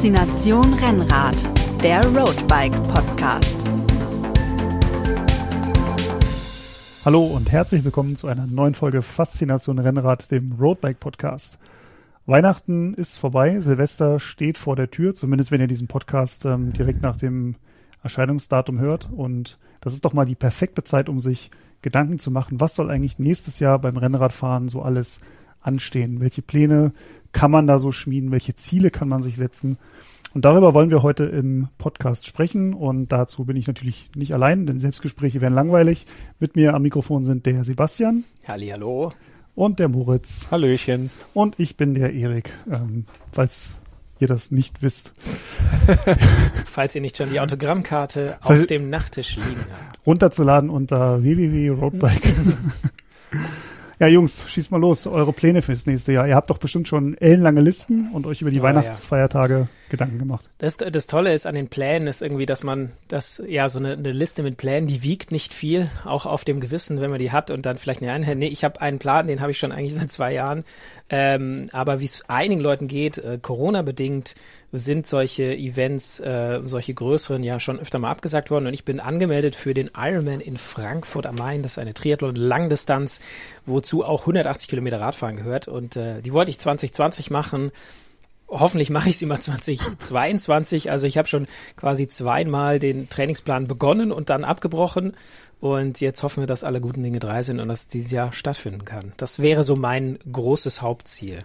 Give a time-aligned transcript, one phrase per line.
[0.00, 1.36] Faszination Rennrad,
[1.82, 3.68] der Roadbike Podcast.
[7.04, 11.58] Hallo und herzlich willkommen zu einer neuen Folge Faszination Rennrad, dem Roadbike Podcast.
[12.24, 17.02] Weihnachten ist vorbei, Silvester steht vor der Tür, zumindest wenn ihr diesen Podcast ähm, direkt
[17.02, 17.56] nach dem
[18.02, 19.10] Erscheinungsdatum hört.
[19.12, 21.50] Und das ist doch mal die perfekte Zeit, um sich
[21.82, 25.20] Gedanken zu machen, was soll eigentlich nächstes Jahr beim Rennradfahren so alles
[25.60, 26.20] anstehen?
[26.20, 26.92] Welche Pläne
[27.32, 28.32] kann man da so schmieden?
[28.32, 29.78] Welche Ziele kann man sich setzen?
[30.32, 32.72] Und darüber wollen wir heute im Podcast sprechen.
[32.72, 36.06] Und dazu bin ich natürlich nicht allein, denn Selbstgespräche wären langweilig.
[36.38, 38.24] Mit mir am Mikrofon sind der Sebastian.
[38.46, 39.12] Hallo.
[39.56, 40.48] Und der Moritz.
[40.50, 41.10] Hallöchen.
[41.34, 43.74] Und ich bin der Erik, ähm, falls
[44.20, 45.12] ihr das nicht wisst.
[46.66, 50.06] falls ihr nicht schon die Autogrammkarte auf dem Nachttisch liegen habt.
[50.06, 52.34] Runterzuladen unter www.roadbike.
[54.00, 55.06] Ja, Jungs, schießt mal los.
[55.06, 56.26] Eure Pläne fürs nächste Jahr.
[56.26, 59.68] Ihr habt doch bestimmt schon ellenlange Listen und euch über die oh, Weihnachtsfeiertage ja.
[59.90, 60.48] Gedanken gemacht.
[60.58, 63.92] Das, das Tolle ist an den Plänen ist irgendwie, dass man das, ja, so eine,
[63.92, 67.32] eine Liste mit Plänen, die wiegt nicht viel, auch auf dem Gewissen, wenn man die
[67.32, 68.38] hat und dann vielleicht eine Einheit.
[68.38, 70.64] Nee, ich habe einen Plan, den habe ich schon eigentlich seit zwei Jahren.
[71.10, 74.34] Ähm, aber wie es einigen Leuten geht, äh, Corona-bedingt,
[74.72, 79.00] sind solche Events, äh, solche größeren ja schon öfter mal abgesagt worden und ich bin
[79.00, 81.62] angemeldet für den Ironman in Frankfurt am Main.
[81.62, 83.20] Das ist eine Triathlon-Langdistanz,
[83.66, 87.72] wozu auch 180 Kilometer Radfahren gehört und äh, die wollte ich 2020 machen.
[88.50, 90.90] Hoffentlich mache ich sie mal 2022.
[90.90, 95.14] Also ich habe schon quasi zweimal den Trainingsplan begonnen und dann abgebrochen.
[95.60, 98.84] Und jetzt hoffen wir, dass alle guten Dinge drei sind und dass dieses Jahr stattfinden
[98.84, 99.12] kann.
[99.18, 101.44] Das wäre so mein großes Hauptziel.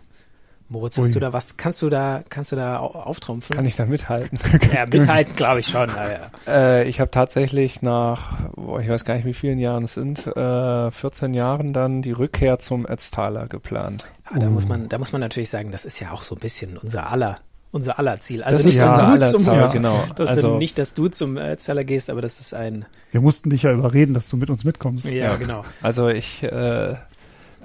[0.67, 1.13] Moritz, hast Ui.
[1.13, 3.55] du da was, kannst du da, kannst du da auftrumpfen?
[3.55, 4.39] Kann ich da mithalten?
[4.73, 5.89] ja, mithalten glaube ich schon.
[5.89, 6.31] Ja.
[6.47, 10.25] Äh, ich habe tatsächlich nach, boah, ich weiß gar nicht, wie vielen Jahren es sind,
[10.25, 14.05] äh, 14 Jahren dann die Rückkehr zum Ötztaler geplant.
[14.33, 14.49] Ja, da uh.
[14.49, 17.11] muss man, da muss man natürlich sagen, das ist ja auch so ein bisschen unser
[17.11, 17.37] aller
[17.75, 18.41] unser aller Ziel.
[18.41, 19.67] Also das nicht, dass ja, du zum Ziel, ja.
[19.67, 20.03] genau.
[20.15, 22.85] Das also, nicht, dass du zum äh, Zeller gehst, aber das ist ein.
[23.11, 25.03] Wir mussten dich ja überreden, dass du mit uns mitkommst.
[25.05, 25.35] Ja, ja.
[25.35, 25.65] genau.
[25.81, 26.95] Also ich äh,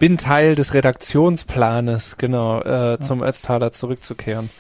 [0.01, 4.51] bin Teil des Redaktionsplanes, genau, äh, zum Ötztaler zurückzukehren.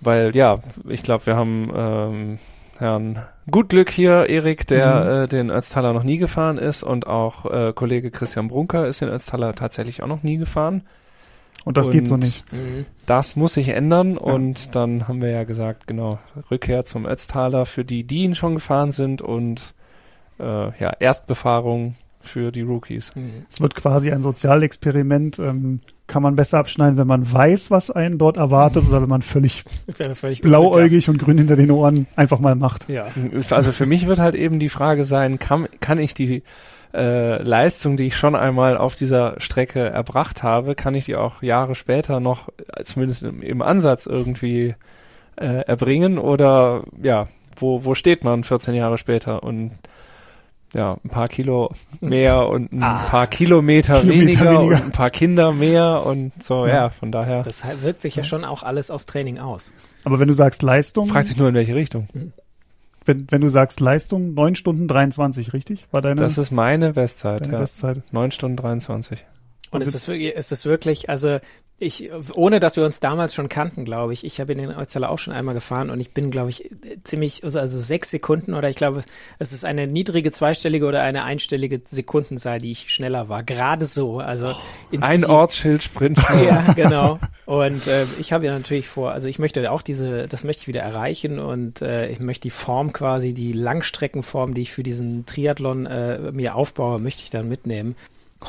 [0.00, 2.38] Weil, ja, ich glaube, wir haben ähm,
[2.78, 5.10] Herrn Gut Glück hier, Erik, der mhm.
[5.10, 9.08] äh, den Ötztaler noch nie gefahren ist und auch äh, Kollege Christian Brunker ist den
[9.08, 10.82] Ötztaler tatsächlich auch noch nie gefahren.
[11.64, 12.50] Und das und geht so nicht.
[12.52, 12.86] Mhm.
[13.06, 14.20] Das muss sich ändern ja.
[14.20, 16.18] und dann haben wir ja gesagt, genau,
[16.50, 19.74] Rückkehr zum Ötztaler für die, die ihn schon gefahren sind und
[20.38, 23.14] äh, ja, Erstbefahrung für die Rookies.
[23.14, 23.46] Mhm.
[23.48, 25.38] Es wird quasi ein Sozialexperiment.
[25.38, 29.22] Ähm, kann man besser abschneiden, wenn man weiß, was einen dort erwartet, oder wenn man
[29.22, 29.64] völlig,
[30.14, 32.88] völlig blauäugig und grün hinter den Ohren einfach mal macht.
[32.90, 33.06] Ja.
[33.50, 36.42] Also für mich wird halt eben die Frage sein, kann, kann ich die
[36.92, 41.42] äh, Leistung, die ich schon einmal auf dieser Strecke erbracht habe, kann ich die auch
[41.42, 42.50] Jahre später noch,
[42.82, 44.74] zumindest im, im Ansatz irgendwie
[45.36, 49.72] äh, erbringen oder ja, wo, wo steht man 14 Jahre später und
[50.74, 54.92] ja, ein paar Kilo mehr und ein ah, paar Kilometer, Kilometer weniger, weniger, und ein
[54.92, 57.42] paar Kinder mehr und so, ja, ja von daher.
[57.42, 59.74] Das wirkt sich ja schon auch alles aus Training aus.
[60.04, 61.08] Aber wenn du sagst Leistung.
[61.08, 62.08] Fragt sich nur in welche Richtung.
[62.12, 62.32] Mhm.
[63.06, 65.86] Wenn, wenn du sagst Leistung, neun Stunden 23, richtig?
[65.90, 66.16] War deine?
[66.16, 67.58] Das ist meine Bestzeit, ja.
[67.58, 68.02] Bestzeit.
[68.12, 69.24] Neun Stunden 23.
[69.74, 71.38] Und, es ist wirklich, es ist wirklich, also
[71.80, 75.10] ich, ohne dass wir uns damals schon kannten, glaube ich, ich habe in den Ötzeller
[75.10, 76.70] auch schon einmal gefahren und ich bin, glaube ich,
[77.02, 79.02] ziemlich, also, also sechs Sekunden oder ich glaube,
[79.40, 83.42] es ist eine niedrige zweistellige oder eine einstellige Sekundenzahl, die ich schneller war.
[83.42, 84.20] Gerade so.
[84.20, 86.18] Also oh, ein Ortsschild-Sprint.
[86.46, 87.18] ja, genau.
[87.44, 90.68] Und äh, ich habe ja natürlich vor, also ich möchte auch diese, das möchte ich
[90.68, 95.26] wieder erreichen und äh, ich möchte die Form quasi, die Langstreckenform, die ich für diesen
[95.26, 97.96] Triathlon äh, mir aufbaue, möchte ich dann mitnehmen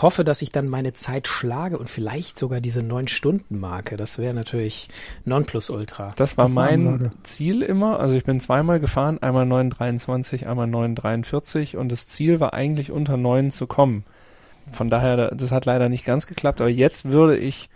[0.01, 3.97] hoffe, dass ich dann meine Zeit schlage und vielleicht sogar diese neun Stunden Marke.
[3.97, 4.89] Das wäre natürlich
[5.25, 6.13] Nonplusultra.
[6.15, 7.99] Das war das mein Ziel immer.
[7.99, 13.17] Also ich bin zweimal gefahren, einmal 9,23, einmal 9,43 und das Ziel war eigentlich unter
[13.17, 14.05] neun zu kommen.
[14.71, 17.69] Von daher, das hat leider nicht ganz geklappt, aber jetzt würde ich,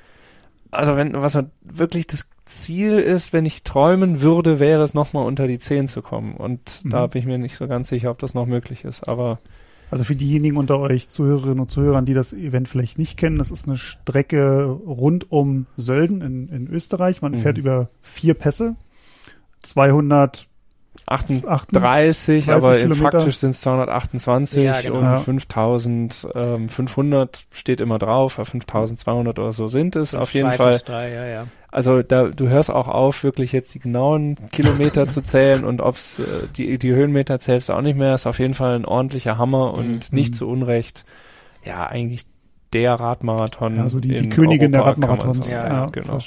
[0.71, 5.47] also wenn, was wirklich das Ziel ist, wenn ich träumen würde, wäre es nochmal unter
[5.47, 6.35] die zehn zu kommen.
[6.35, 6.89] Und mhm.
[6.89, 9.39] da bin ich mir nicht so ganz sicher, ob das noch möglich ist, aber
[9.91, 13.51] also für diejenigen unter euch Zuhörerinnen und Zuhörern, die das Event vielleicht nicht kennen, das
[13.51, 17.21] ist eine Strecke rund um Sölden in, in Österreich.
[17.21, 17.37] Man mhm.
[17.37, 18.75] fährt über vier Pässe,
[19.61, 20.47] 200
[21.05, 24.99] 38, aber in faktisch sind es 228 ja, genau.
[24.99, 30.73] und 5500 steht immer drauf, 5200 oder so sind es 5, auf jeden 2, Fall.
[30.73, 31.47] 5, 3, ja, ja.
[31.71, 36.19] Also da, du hörst auch auf, wirklich jetzt die genauen Kilometer zu zählen und ob's
[36.19, 36.23] äh,
[36.57, 39.73] die, die Höhenmeter zählst du auch nicht mehr, ist auf jeden Fall ein ordentlicher Hammer
[39.73, 40.15] und mhm.
[40.17, 41.05] nicht zu Unrecht,
[41.63, 42.25] ja, eigentlich
[42.73, 43.75] der Radmarathon.
[43.75, 45.49] Ja, so die, die in Königin der Europa, man Radmarathons.
[45.49, 46.19] Ja, Ja, genau.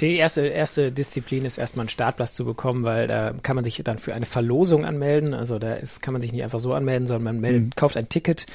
[0.00, 3.80] Die erste, erste Disziplin ist erstmal einen Startplatz zu bekommen, weil da kann man sich
[3.82, 5.32] dann für eine Verlosung anmelden.
[5.32, 7.70] Also da ist, kann man sich nicht einfach so anmelden, sondern man meldet, Mhm.
[7.76, 8.46] kauft ein Ticket,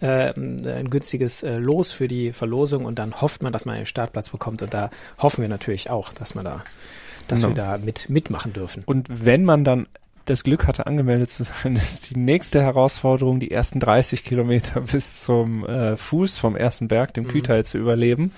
[0.00, 3.86] äh, ein günstiges äh, Los für die Verlosung und dann hofft man, dass man einen
[3.86, 4.62] Startplatz bekommt.
[4.62, 6.62] Und da hoffen wir natürlich auch, dass man da,
[7.26, 7.50] dass Genau.
[7.50, 8.82] wir da mit mitmachen dürfen.
[8.86, 9.86] Und wenn man dann
[10.24, 15.22] das Glück hatte, angemeldet zu sein, ist die nächste Herausforderung, die ersten 30 Kilometer bis
[15.22, 17.28] zum äh, Fuß vom ersten Berg, dem Mhm.
[17.28, 18.32] Kühtal, zu überleben.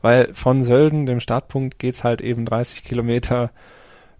[0.00, 3.50] Weil von Sölden, dem Startpunkt, geht's halt eben 30 Kilometer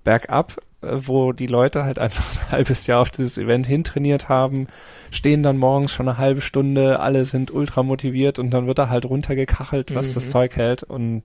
[0.04, 4.66] bergab, wo die Leute halt einfach ein halbes Jahr auf dieses Event hintrainiert haben,
[5.10, 8.88] stehen dann morgens schon eine halbe Stunde, alle sind ultra motiviert und dann wird da
[8.88, 10.14] halt runtergekachelt, was Mhm.
[10.14, 10.82] das Zeug hält.
[10.82, 11.22] Und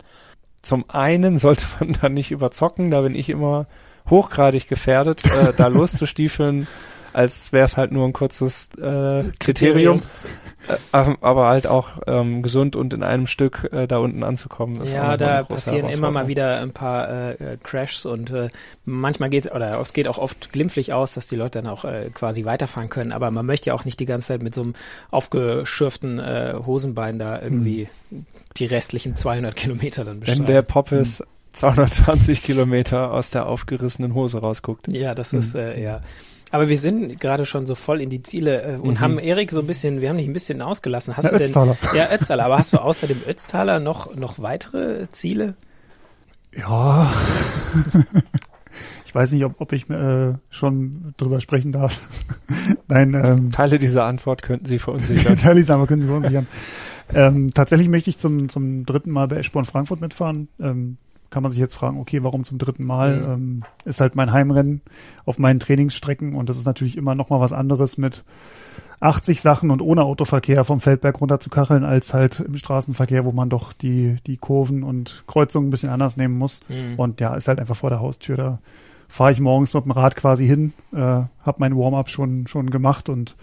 [0.62, 3.68] zum einen sollte man da nicht überzocken, da bin ich immer
[4.10, 6.68] hochgradig gefährdet, äh, da loszustiefeln,
[7.18, 10.02] als wäre es halt nur ein kurzes äh, Kriterium.
[10.92, 14.82] Äh, aber halt auch ähm, gesund und in einem Stück äh, da unten anzukommen.
[14.82, 18.50] Ist Ja, da passieren immer mal wieder ein paar äh, äh, Crashs und äh,
[18.84, 22.10] manchmal geht's oder es geht auch oft glimpflich aus, dass die Leute dann auch äh,
[22.14, 23.14] quasi weiterfahren können.
[23.14, 24.74] Aber man möchte ja auch nicht die ganze Zeit mit so einem
[25.10, 27.88] aufgeschürften äh, Hosenbein da irgendwie
[28.58, 30.46] die restlichen 200 Kilometer dann Wenn bestreiten.
[30.48, 31.24] der Poppes
[31.54, 34.88] 220 Kilometer aus der aufgerissenen Hose rausguckt.
[34.90, 35.40] ja, das Mhm.
[35.40, 36.02] ist äh, ja.
[36.52, 39.00] Aber wir sind gerade schon so voll in die Ziele äh, und Mhm.
[39.02, 41.18] haben Erik so ein bisschen, wir haben dich ein bisschen ausgelassen.
[41.18, 41.78] Hast Ja, du denn Ötztaler.
[41.94, 45.56] ja Ötztaler, aber hast du außer dem Ötztaler noch noch weitere Ziele?
[46.56, 47.12] Ja.
[49.06, 52.00] ich weiß nicht, ob, ob ich äh, schon drüber sprechen darf.
[52.88, 55.36] Nein, ähm, Teile dieser Antwort könnten Sie verunsichern.
[55.38, 56.48] Teile aber können Sie verunsichern.
[57.14, 60.48] ähm, tatsächlich möchte ich zum, zum dritten Mal bei Eschborn Frankfurt mitfahren.
[60.60, 60.98] Ähm,
[61.30, 63.18] kann man sich jetzt fragen, okay, warum zum dritten Mal?
[63.18, 63.32] Mhm.
[63.32, 64.82] Ähm, ist halt mein Heimrennen
[65.26, 68.24] auf meinen Trainingsstrecken und das ist natürlich immer noch mal was anderes mit
[69.00, 73.32] 80 Sachen und ohne Autoverkehr vom Feldberg runter zu kacheln, als halt im Straßenverkehr, wo
[73.32, 76.62] man doch die, die Kurven und Kreuzungen ein bisschen anders nehmen muss.
[76.68, 76.96] Mhm.
[76.98, 78.38] Und ja, ist halt einfach vor der Haustür.
[78.38, 78.60] Da
[79.08, 83.10] fahre ich morgens mit dem Rad quasi hin, äh, habe mein Warm-up schon, schon gemacht
[83.10, 83.36] und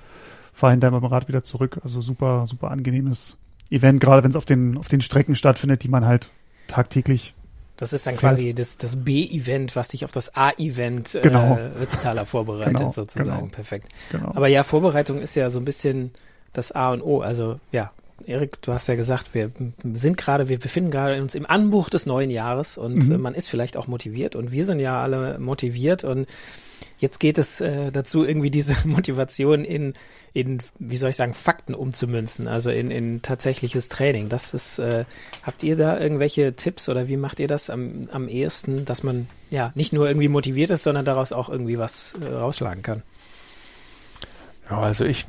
[0.53, 1.81] fahre hinterher mit dem Rad wieder zurück.
[1.85, 3.39] Also super, super angenehmes
[3.71, 6.31] Event, gerade wenn es auf den, auf den Strecken stattfindet, die man halt
[6.67, 7.35] tagtäglich.
[7.77, 11.57] Das ist dann quasi das, das B-Event, was dich auf das A-Event Genau.
[11.57, 13.39] äh, Witztaler vorbereitet, Genau, sozusagen.
[13.41, 13.49] genau.
[13.51, 13.89] Perfekt.
[14.13, 14.29] Genau.
[14.35, 16.13] Aber ja, Vorbereitung ist ja so ein bisschen
[16.53, 17.21] das A und O.
[17.21, 17.91] Also ja,
[18.27, 19.51] Erik, du hast ja gesagt, wir
[19.93, 23.13] sind gerade, wir befinden gerade uns im Anbruch des neuen Jahres und Mhm.
[23.13, 26.29] äh, man ist vielleicht auch motiviert und wir sind ja alle motiviert und
[26.99, 29.95] jetzt geht es äh, dazu, irgendwie diese Motivation in,
[30.35, 34.29] in, wie soll ich sagen, Fakten umzumünzen, also in, in tatsächliches Training.
[34.29, 35.05] Das ist, äh,
[35.45, 39.29] habt ihr da irgendwelche Tipps oder wie macht ihr das am, am ehesten, dass man
[39.51, 43.03] ja nicht nur irgendwie motiviert ist, sondern daraus auch irgendwie was äh, rausschlagen kann?
[44.69, 45.27] Ja, also ich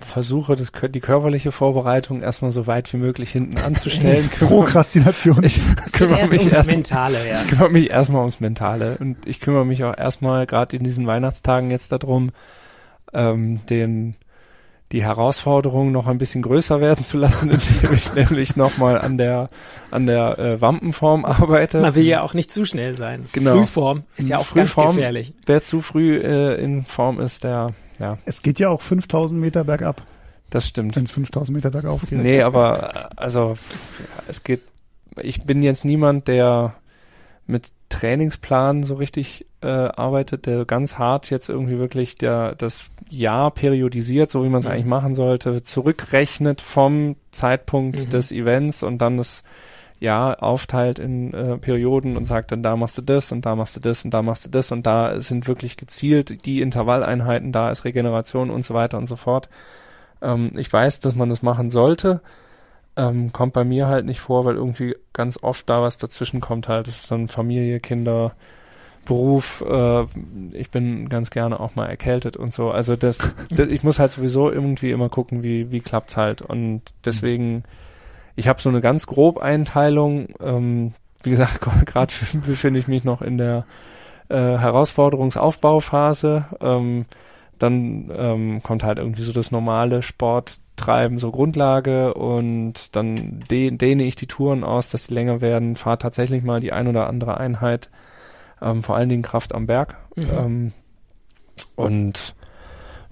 [0.00, 4.28] versuche das, die körperliche Vorbereitung erstmal so weit wie möglich hinten anzustellen.
[4.38, 5.42] Prokrastination.
[5.42, 5.58] ich
[5.92, 7.40] kümmere erst mich ums erst, Mentale, ja.
[7.40, 11.06] ich kümmere mich erstmal ums Mentale und ich kümmere mich auch erstmal gerade in diesen
[11.06, 12.30] Weihnachtstagen jetzt darum,
[13.12, 14.16] ähm, den
[14.92, 19.48] die Herausforderung noch ein bisschen größer werden zu lassen, indem ich nämlich nochmal an der
[19.90, 21.80] an der äh, Wampenform arbeite.
[21.80, 23.26] Man will ja auch nicht zu schnell sein.
[23.32, 23.52] Genau.
[23.52, 24.86] Frühform ist ja auch Frühform.
[24.86, 25.32] ganz gefährlich.
[25.46, 27.68] Wer zu früh äh, in Form ist, der
[27.98, 30.02] ja, Es geht ja auch 5000 Meter bergab,
[30.50, 30.96] das stimmt.
[30.96, 32.18] wenn es 5000 Meter bergauf geht.
[32.18, 33.56] Nee, aber äh, also
[33.98, 34.62] ja, es geht.
[35.20, 36.74] Ich bin jetzt niemand, der
[37.48, 43.50] mit Trainingsplan so richtig äh, arbeitet, der ganz hart jetzt irgendwie wirklich der das Jahr
[43.50, 44.72] periodisiert, so wie man es Mhm.
[44.72, 48.10] eigentlich machen sollte, zurückrechnet vom Zeitpunkt Mhm.
[48.10, 49.42] des Events und dann das
[49.98, 53.74] Jahr aufteilt in äh, Perioden und sagt dann, da machst du das und da machst
[53.74, 57.70] du das und da machst du das und da sind wirklich gezielt die Intervalleinheiten, da
[57.70, 59.48] ist Regeneration und so weiter und so fort.
[60.22, 62.20] Ähm, ich weiß, dass man das machen sollte.
[62.98, 66.66] Ähm, kommt bei mir halt nicht vor, weil irgendwie ganz oft da was dazwischen kommt
[66.66, 66.88] halt.
[66.88, 68.32] Das ist dann Familie, Kinder,
[69.04, 69.64] Beruf.
[69.64, 70.02] Äh,
[70.52, 72.72] ich bin ganz gerne auch mal erkältet und so.
[72.72, 73.18] Also das,
[73.50, 76.42] das ich muss halt sowieso irgendwie immer gucken, wie wie klappt's halt.
[76.42, 77.62] Und deswegen,
[78.34, 80.26] ich habe so eine ganz grob Einteilung.
[80.40, 82.12] Ähm, wie gesagt, gerade
[82.44, 83.64] befinde ich mich noch in der
[84.28, 86.46] äh, Herausforderungsaufbauphase.
[86.60, 87.04] Ähm,
[87.60, 90.02] dann ähm, kommt halt irgendwie so das normale
[90.78, 95.76] Sporttreiben, so Grundlage und dann de dehne ich die Touren aus, dass die länger werden,
[95.76, 97.90] fahre tatsächlich mal die ein oder andere Einheit,
[98.62, 99.96] ähm, vor allen Dingen Kraft am Berg.
[100.14, 100.28] Mhm.
[100.32, 100.72] Ähm,
[101.74, 102.34] und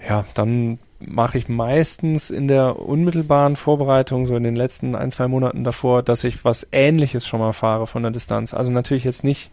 [0.07, 5.29] ja, dann mache ich meistens in der unmittelbaren Vorbereitung, so in den letzten ein, zwei
[5.29, 8.55] Monaten davor, dass ich was ähnliches schon mal fahre von der Distanz.
[8.55, 9.51] Also natürlich jetzt nicht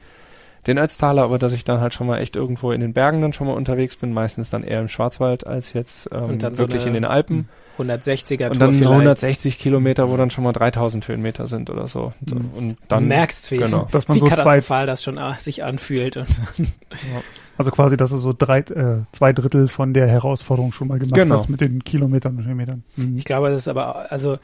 [0.67, 3.33] den Ötztaler, aber dass ich dann halt schon mal echt irgendwo in den Bergen dann
[3.33, 6.63] schon mal unterwegs bin, meistens dann eher im Schwarzwald als jetzt ähm, Und dann so
[6.63, 7.49] wirklich eine- in den Alpen.
[7.79, 12.13] 160er Und dann so 160 Kilometer, wo dann schon mal 3000 Höhenmeter sind oder so.
[12.25, 12.35] so.
[12.35, 12.49] Mhm.
[12.55, 13.87] Und dann du merkst, wie, genau.
[13.91, 16.17] Dass man wie so zwei, katastrophal das schon ah, sich anfühlt.
[16.17, 16.27] Und
[17.57, 21.15] also quasi, dass du so drei, äh, zwei Drittel von der Herausforderung schon mal gemacht
[21.15, 21.33] Genau.
[21.35, 22.83] hast mit den Kilometern und Höhenmetern.
[22.95, 23.17] Mhm.
[23.17, 24.37] Ich glaube, das ist aber, also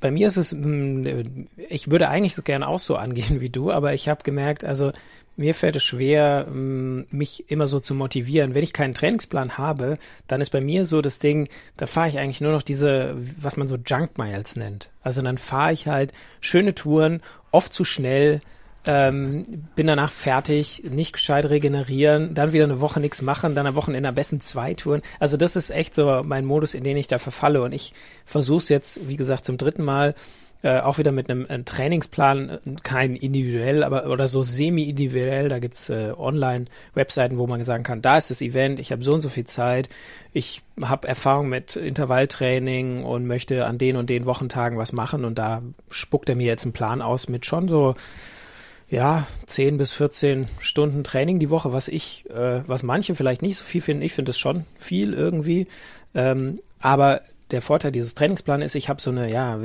[0.00, 3.70] bei mir ist es, mh, ich würde eigentlich so gerne auch so angehen wie du,
[3.70, 4.92] aber ich habe gemerkt, also
[5.36, 8.54] mir fällt es schwer, mh, mich immer so zu motivieren.
[8.54, 12.18] Wenn ich keinen Trainingsplan habe, dann ist bei mir so das Ding, da fahre ich
[12.18, 14.90] eigentlich nur noch diese, was man so Junk Miles nennt.
[15.02, 18.40] Also dann fahre ich halt schöne Touren, oft zu schnell,
[18.86, 19.44] ähm,
[19.74, 24.08] bin danach fertig, nicht gescheit regenerieren, dann wieder eine Woche nichts machen, dann am Wochenende
[24.08, 25.02] am besten zwei Touren.
[25.18, 27.62] Also das ist echt so mein Modus, in den ich da verfalle.
[27.62, 27.92] Und ich
[28.24, 30.14] versuche es jetzt, wie gesagt, zum dritten Mal
[30.62, 35.48] äh, auch wieder mit einem, einem Trainingsplan, äh, kein individuell, aber oder so semi-individuell.
[35.48, 39.14] Da gibt's äh, Online-Webseiten, wo man sagen kann, da ist das Event, ich habe so
[39.14, 39.88] und so viel Zeit,
[40.32, 45.24] ich habe Erfahrung mit Intervalltraining und möchte an den und den Wochentagen was machen.
[45.24, 47.94] Und da spuckt er mir jetzt einen Plan aus mit schon so
[48.90, 53.56] ja, 10 bis 14 Stunden Training die Woche, was ich, äh, was manche vielleicht nicht
[53.56, 54.02] so viel finden.
[54.02, 55.68] Ich finde es schon viel irgendwie.
[56.14, 57.20] Ähm, aber
[57.52, 59.58] der Vorteil dieses Trainingsplans ist, ich habe so eine, ja,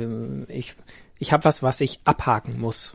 [0.48, 0.74] ich,
[1.18, 2.94] ich habe was, was ich abhaken muss.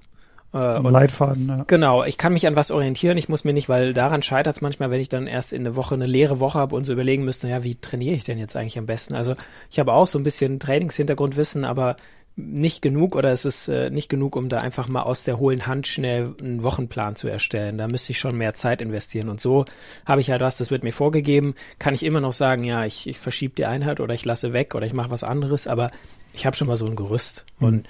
[0.53, 1.63] Äh, So ein und- Leitfaden, ja.
[1.67, 3.17] Genau, ich kann mich an was orientieren.
[3.17, 5.75] Ich muss mir nicht, weil daran scheitert es manchmal, wenn ich dann erst in eine
[5.75, 8.55] Woche eine leere Woche habe und so überlegen müsste, ja, wie trainiere ich denn jetzt
[8.55, 9.15] eigentlich am besten?
[9.15, 9.35] Also
[9.69, 11.95] ich habe auch so ein bisschen Trainingshintergrundwissen, aber
[12.35, 15.67] nicht genug oder es ist äh, nicht genug, um da einfach mal aus der hohlen
[15.67, 17.77] Hand schnell einen Wochenplan zu erstellen.
[17.77, 19.29] Da müsste ich schon mehr Zeit investieren.
[19.29, 19.65] Und so
[20.05, 23.07] habe ich halt was, das wird mir vorgegeben, kann ich immer noch sagen, ja, ich,
[23.07, 25.91] ich verschiebe die Einheit oder ich lasse weg oder ich mache was anderes, aber
[26.33, 27.45] ich habe schon mal so ein Gerüst.
[27.59, 27.67] Mhm.
[27.67, 27.87] Und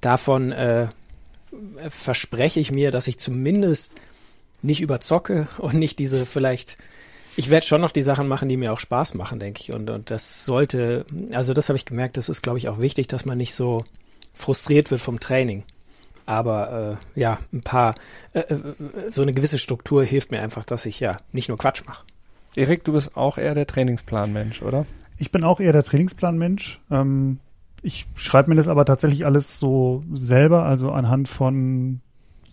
[0.00, 0.88] davon äh,
[1.88, 3.94] verspreche ich mir, dass ich zumindest
[4.62, 6.76] nicht überzocke und nicht diese vielleicht.
[7.40, 9.72] Ich werde schon noch die Sachen machen, die mir auch Spaß machen, denke ich.
[9.72, 13.08] Und, und das sollte, also das habe ich gemerkt, das ist, glaube ich, auch wichtig,
[13.08, 13.82] dass man nicht so
[14.34, 15.64] frustriert wird vom Training.
[16.26, 17.94] Aber äh, ja, ein paar,
[18.34, 18.58] äh, äh,
[19.08, 22.04] so eine gewisse Struktur hilft mir einfach, dass ich ja nicht nur Quatsch mache.
[22.56, 24.84] Erik, du bist auch eher der Trainingsplanmensch, oder?
[25.16, 26.78] Ich bin auch eher der Trainingsplanmensch.
[26.90, 27.38] Ähm,
[27.80, 32.02] ich schreibe mir das aber tatsächlich alles so selber, also anhand von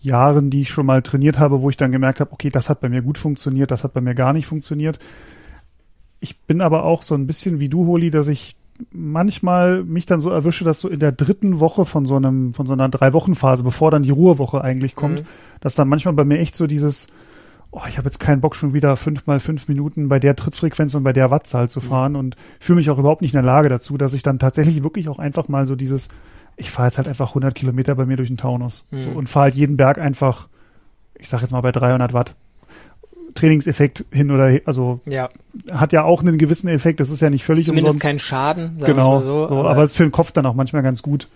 [0.00, 2.80] Jahren, die ich schon mal trainiert habe, wo ich dann gemerkt habe, okay, das hat
[2.80, 4.98] bei mir gut funktioniert, das hat bei mir gar nicht funktioniert.
[6.20, 8.56] Ich bin aber auch so ein bisschen wie du, Holi, dass ich
[8.92, 12.66] manchmal mich dann so erwische, dass so in der dritten Woche von so einem, von
[12.66, 15.26] so einer Drei-Wochen-Phase, bevor dann die Ruhewoche eigentlich kommt, Mhm.
[15.60, 17.08] dass dann manchmal bei mir echt so dieses,
[17.72, 20.94] oh, ich habe jetzt keinen Bock schon wieder fünf mal fünf Minuten bei der Trittfrequenz
[20.94, 23.68] und bei der Wattzahl zu fahren und fühle mich auch überhaupt nicht in der Lage
[23.68, 26.08] dazu, dass ich dann tatsächlich wirklich auch einfach mal so dieses,
[26.58, 29.02] ich fahre jetzt halt einfach 100 Kilometer bei mir durch den Taunus Mhm.
[29.04, 30.48] so, und fahre halt jeden Berg einfach,
[31.18, 32.34] ich sag jetzt mal bei 300 Watt.
[33.34, 35.28] Trainingseffekt hin oder her, also Ja,
[35.70, 38.02] hat ja auch einen gewissen Effekt, das ist ja nicht völlig zumindest umsonst.
[38.02, 39.46] kein Schaden, sagen genau, mal so.
[39.46, 41.28] so, aber es ist für den Kopf dann auch manchmal ganz gut,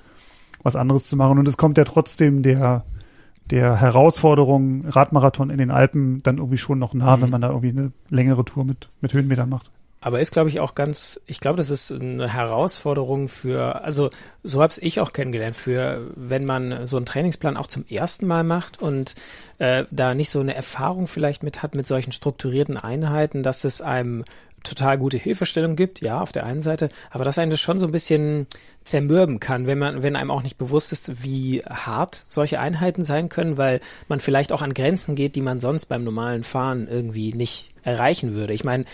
[0.63, 2.85] was anderes zu machen und es kommt ja trotzdem der
[3.51, 7.23] der Herausforderung Radmarathon in den Alpen dann irgendwie schon noch nah, Mhm.
[7.23, 9.71] wenn man da irgendwie eine längere Tour mit mit Höhenmetern macht.
[10.03, 14.11] Aber ist, glaube ich, auch ganz, ich glaube, das ist eine Herausforderung für, also
[14.43, 18.43] so habe ich auch kennengelernt, für wenn man so einen Trainingsplan auch zum ersten Mal
[18.43, 19.15] macht und
[19.59, 23.81] äh, da nicht so eine Erfahrung vielleicht mit hat mit solchen strukturierten Einheiten, dass es
[23.81, 24.25] einem
[24.65, 27.87] total gute Hilfestellung gibt, ja, auf der einen Seite, aber dass einen das schon so
[27.87, 28.49] ein bisschen
[28.83, 33.29] zermürben kann, wenn man, wenn einem auch nicht bewusst ist, wie hart solche Einheiten sein
[33.29, 37.33] können, weil man vielleicht auch an Grenzen geht, die man sonst beim normalen Fahren irgendwie
[37.33, 38.53] nicht erreichen würde.
[38.53, 38.85] Ich meine,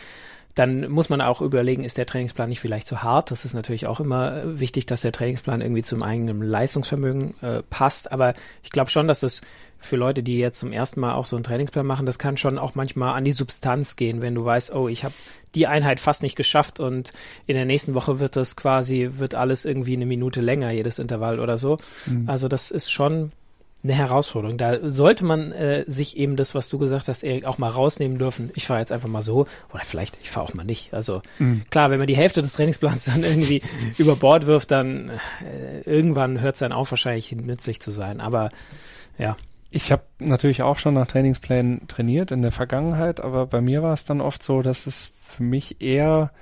[0.59, 3.31] dann muss man auch überlegen, ist der Trainingsplan nicht vielleicht zu hart?
[3.31, 7.63] Das ist natürlich auch immer äh, wichtig, dass der Trainingsplan irgendwie zum eigenen Leistungsvermögen äh,
[7.71, 8.11] passt.
[8.11, 9.43] Aber ich glaube schon, dass es
[9.79, 12.59] für Leute, die jetzt zum ersten Mal auch so einen Trainingsplan machen, das kann schon
[12.59, 15.15] auch manchmal an die Substanz gehen, wenn du weißt, oh, ich habe
[15.55, 17.13] die Einheit fast nicht geschafft und
[17.47, 21.39] in der nächsten Woche wird das quasi, wird alles irgendwie eine Minute länger, jedes Intervall
[21.39, 21.79] oder so.
[22.07, 22.29] Mhm.
[22.29, 23.31] Also das ist schon
[23.85, 24.59] eine Herausforderung.
[24.59, 28.19] Da sollte man äh, sich eben das, was du gesagt hast, Erik, auch mal rausnehmen
[28.19, 28.51] dürfen.
[28.55, 30.93] Ich fahre jetzt einfach mal so oder vielleicht, ich fahre auch mal nicht.
[30.95, 31.63] Also Mhm.
[31.71, 33.63] klar, wenn man die Hälfte des Trainingsplans dann irgendwie
[33.97, 35.11] über Bord wirft, dann
[35.45, 38.21] äh, irgendwann hört es dann auf, wahrscheinlich nützlich zu sein.
[38.21, 38.49] Aber
[39.17, 39.37] ja,
[39.71, 43.93] Ich habe natürlich auch schon nach Trainingsplänen trainiert in der Vergangenheit, aber bei mir war
[43.93, 46.33] es dann oft so, dass es für mich eher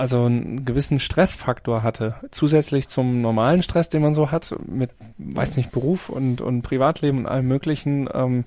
[0.00, 2.14] also einen gewissen Stressfaktor hatte.
[2.30, 7.18] Zusätzlich zum normalen Stress, den man so hat, mit, weiß nicht, Beruf und, und Privatleben
[7.18, 8.44] und allem möglichen, ähm,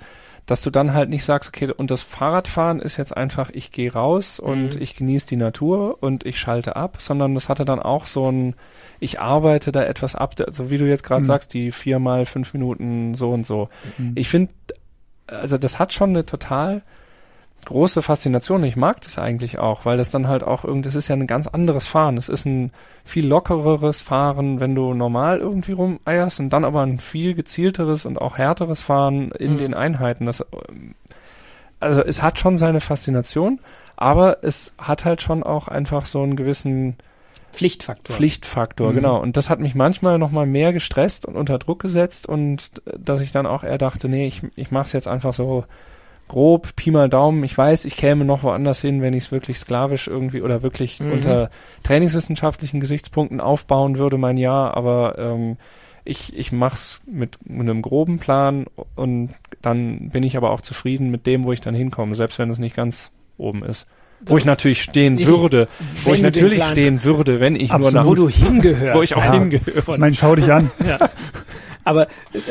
[0.48, 3.94] dass du dann halt nicht sagst, okay, und das Fahrradfahren ist jetzt einfach, ich gehe
[3.94, 4.82] raus und Mhm.
[4.82, 8.56] ich genieße die Natur und ich schalte ab, sondern das hatte dann auch so ein,
[9.00, 11.26] ich arbeite da etwas ab, also wie du jetzt gerade Mhm.
[11.28, 13.70] sagst, die vier mal fünf Minuten so und so.
[14.00, 14.14] Mhm.
[14.16, 14.52] Ich finde,
[15.28, 16.82] also das hat schon eine total
[17.66, 18.64] große Faszination.
[18.64, 21.28] Ich mag das eigentlich auch, weil das dann halt auch irgendwie, das ist ja ein
[21.28, 22.18] ganz anderes Fahren.
[22.18, 22.72] Es ist ein
[23.04, 28.20] viel lockereres Fahren, wenn du normal irgendwie rumeierst und dann aber ein viel gezielteres und
[28.22, 29.58] auch härteres Fahren in Mhm.
[29.58, 30.26] den Einheiten.
[30.26, 30.96] Das, ähm,
[31.80, 33.60] also es hat schon seine Faszination,
[33.98, 36.98] aber es hat halt schon auch einfach so einen gewissen
[37.52, 38.16] Pflichtfaktor.
[38.16, 38.96] Pflichtfaktor, Mhm.
[38.96, 39.20] genau.
[39.22, 42.98] Und das hat mich manchmal noch mal mehr gestresst und unter Druck gesetzt und äh,
[42.98, 45.66] dass ich dann auch eher dachte, nee, ich, ich mache es jetzt einfach so
[46.28, 47.44] grob, Pi mal Daumen.
[47.44, 51.00] Ich weiß, ich käme noch woanders hin, wenn ich es wirklich sklavisch irgendwie oder wirklich
[51.00, 51.12] Mhm.
[51.12, 51.50] unter
[51.84, 54.76] trainingswissenschaftlichen Gesichtspunkten aufbauen würde, mein Jahr.
[54.76, 55.58] Aber ähm,
[56.06, 58.66] ich, ich mach's mit einem groben Plan
[58.96, 59.30] und
[59.62, 62.58] dann bin ich aber auch zufrieden mit dem, wo ich dann hinkomme, selbst wenn es
[62.60, 63.88] nicht ganz oben ist.
[64.26, 65.68] Wo Das- ich natürlich stehen Ich- würde,
[66.06, 67.94] wo ich natürlich Plan- stehen würde, wenn ich Absolut.
[67.94, 68.98] nur nach wo du hingehörst.
[68.98, 69.34] wo ich auch Ja.
[69.34, 69.78] hingehöre.
[69.94, 70.72] Ich meine, schau dich an.
[70.86, 70.98] Ja.
[71.84, 72.08] Aber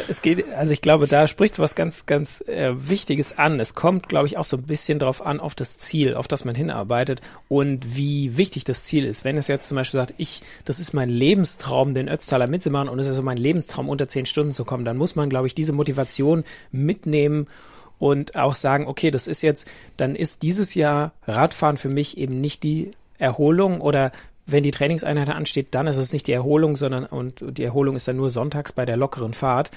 [0.09, 3.59] es geht, also ich glaube, da spricht was ganz, ganz äh, Wichtiges an.
[3.61, 6.45] Es kommt, glaube ich, auch so ein bisschen drauf an, auf das Ziel, auf das
[6.45, 9.25] man hinarbeitet und wie wichtig das Ziel ist.
[9.25, 12.99] Wenn es jetzt zum Beispiel sagt, ich, das ist mein Lebenstraum, den Ötztaler mitzumachen und
[12.99, 15.55] es ist so mein Lebenstraum, unter zehn Stunden zu kommen, dann muss man, glaube ich,
[15.55, 17.47] diese Motivation mitnehmen
[17.99, 22.41] und auch sagen, okay, das ist jetzt, dann ist dieses Jahr Radfahren für mich eben
[22.41, 24.11] nicht die Erholung oder
[24.47, 28.09] wenn die Trainingseinheit ansteht, dann ist es nicht die Erholung, sondern und die Erholung ist
[28.09, 29.71] dann nur sonntags bei der lockeren Fahrt.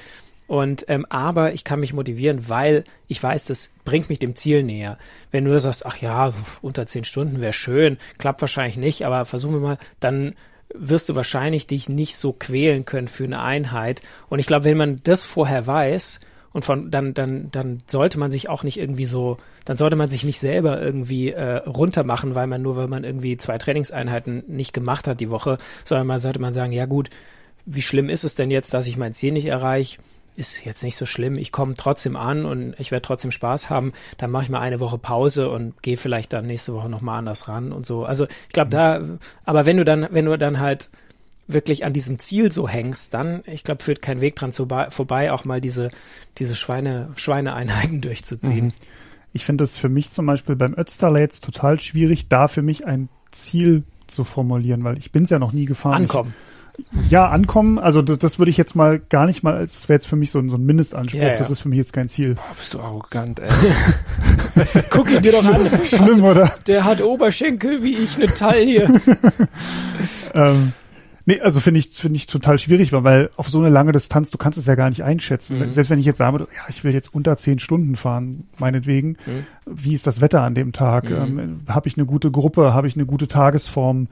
[0.48, 4.64] Und ähm, aber ich kann mich motivieren, weil ich weiß, das bringt mich dem Ziel
[4.64, 4.98] näher.
[5.32, 6.32] Wenn du sagst, ach ja,
[6.62, 10.36] unter zehn Stunden wäre schön, klappt wahrscheinlich nicht, aber versuchen wir mal, dann
[10.74, 14.02] wirst du wahrscheinlich dich nicht so quälen können für eine Einheit.
[14.30, 16.20] Und ich glaube, wenn man das vorher weiß
[16.56, 19.36] und von dann dann dann sollte man sich auch nicht irgendwie so,
[19.66, 23.36] dann sollte man sich nicht selber irgendwie äh, runtermachen, weil man nur weil man irgendwie
[23.36, 27.10] zwei Trainingseinheiten nicht gemacht hat die Woche, sondern man sollte man sagen, ja gut,
[27.66, 30.00] wie schlimm ist es denn jetzt, dass ich mein Ziel nicht erreiche?
[30.38, 31.38] Ist jetzt nicht so schlimm.
[31.38, 33.92] Ich komme trotzdem an und ich werde trotzdem Spaß haben.
[34.18, 37.50] Dann mache ich mal eine Woche Pause und gehe vielleicht dann nächste Woche nochmal anders
[37.50, 38.06] ran und so.
[38.06, 39.02] Also ich glaube da,
[39.44, 40.90] aber wenn du dann, wenn du dann halt
[41.48, 45.32] wirklich an diesem Ziel so hängst, dann, ich glaube, führt kein Weg dran zu, vorbei,
[45.32, 45.92] auch mal diese,
[46.38, 48.68] diese Schweine, Schweineeinheiten durchzuziehen.
[48.68, 48.74] Mhm.
[49.34, 52.88] Ich finde es für mich zum Beispiel beim Ötztaler jetzt total schwierig, da für mich
[52.88, 56.04] ein Ziel zu formulieren, weil ich bin es ja noch nie gefahren.
[56.04, 56.34] Ankommen.
[56.38, 56.56] Ich,
[57.10, 60.08] ja, ankommen, also das, das würde ich jetzt mal gar nicht mal, das wäre jetzt
[60.08, 61.38] für mich so ein, so ein Mindestanspruch, Ja, ja.
[61.38, 62.36] das ist für mich jetzt kein Ziel.
[62.36, 63.50] Boah, bist du arrogant, ey.
[64.90, 65.70] Guck ihn dir doch an.
[65.86, 66.52] Schlimm, oder?
[66.68, 68.90] Der hat Oberschenkel wie ich, eine Taille.
[70.34, 70.74] Ähm,
[71.26, 74.32] nee, also finde ich, finde ich total schwierig, weil, weil auf so eine lange Distanz,
[74.32, 75.60] du kannst es ja gar nicht einschätzen.
[75.60, 75.72] Mhm.
[75.72, 79.46] Selbst wenn ich jetzt würde, ja, ich will jetzt unter zehn Stunden fahren, meinetwegen, Mhm.
[79.66, 81.10] wie ist das Wetter an dem Tag?
[81.10, 81.40] Mhm.
[81.40, 82.74] Ähm, habe ich eine gute Gruppe?
[82.74, 84.08] Habe ich eine gute Tagesform?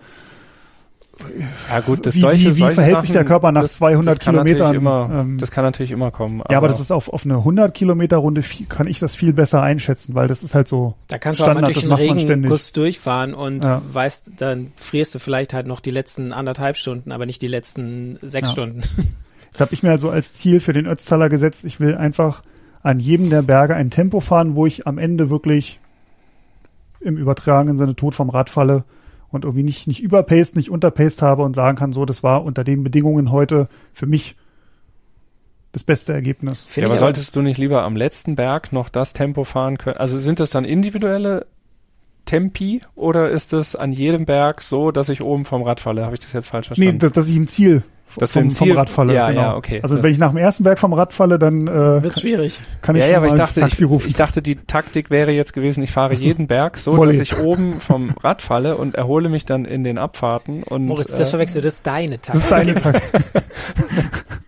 [1.69, 4.15] Ja gut, das Wie- solche, wie- wie solche verhält Sachen, sich der Körper nach 200
[4.15, 4.75] das kann natürlich Kilometern?
[4.75, 6.41] Immer, Ähm, das kann natürlich immer kommen.
[6.49, 9.31] ja, aber das ist auf, auf eine 100 Kilometer Runde viel, kann ich das viel
[9.31, 10.95] besser einschätzen, weil das ist halt so.
[11.09, 12.39] Da kannst du auch mal Standard, durch das den.
[12.39, 13.81] Regenguss durchfahren und Ja.
[13.91, 18.17] weißt, dann frierst du vielleicht halt noch die letzten anderthalb Stunden, aber nicht die letzten
[18.23, 18.51] sechs Ja.
[18.53, 18.81] Stunden.
[19.51, 22.41] Jetzt habe ich mir also als Ziel für den Ötztaler gesetzt, ich will einfach
[22.81, 25.79] an jedem der Berge ein Tempo fahren, wo ich am Ende wirklich
[27.01, 28.83] im übertragenen Sinne tot vom Rad falle
[29.33, 32.63] und irgendwie nicht, nicht überpaced, nicht unterpaced habe und sagen kann, so, das war unter
[32.63, 34.35] den Bedingungen heute für mich
[35.71, 36.67] das beste Ergebnis.
[36.75, 39.97] Ja, aber solltest du nicht lieber am letzten Berg noch das Tempo fahren können?
[39.97, 41.47] Also sind das dann individuelle
[42.25, 46.05] Tempi oder ist es an jedem Berg so, dass ich oben vom Rad falle?
[46.05, 46.99] Habe ich das jetzt falsch Nee, verstanden?
[46.99, 47.83] dass, dass ich im Ziel
[48.17, 49.13] Dass vom, im vom Ziel- Rad falle.
[49.13, 49.41] Ja, genau.
[49.41, 49.79] ja, okay.
[49.83, 50.03] Also Ja.
[50.03, 52.59] wenn ich nach dem ersten Berg vom Rad falle, dann äh, Wird schwierig.
[52.81, 54.07] kann ich ja, ja, aber mal ich dachte, Taxi ich, rufen.
[54.07, 56.23] ich dachte, die Taktik wäre jetzt gewesen, ich fahre so.
[56.23, 57.17] jeden Berg so, Volley.
[57.17, 61.15] dass ich oben vom Rad falle und erhole mich dann in den Abfahrten und Moritz,
[61.15, 62.81] das äh, verwechselt, das ist deine das ist Taktik.
[62.81, 63.43] deine Taktik.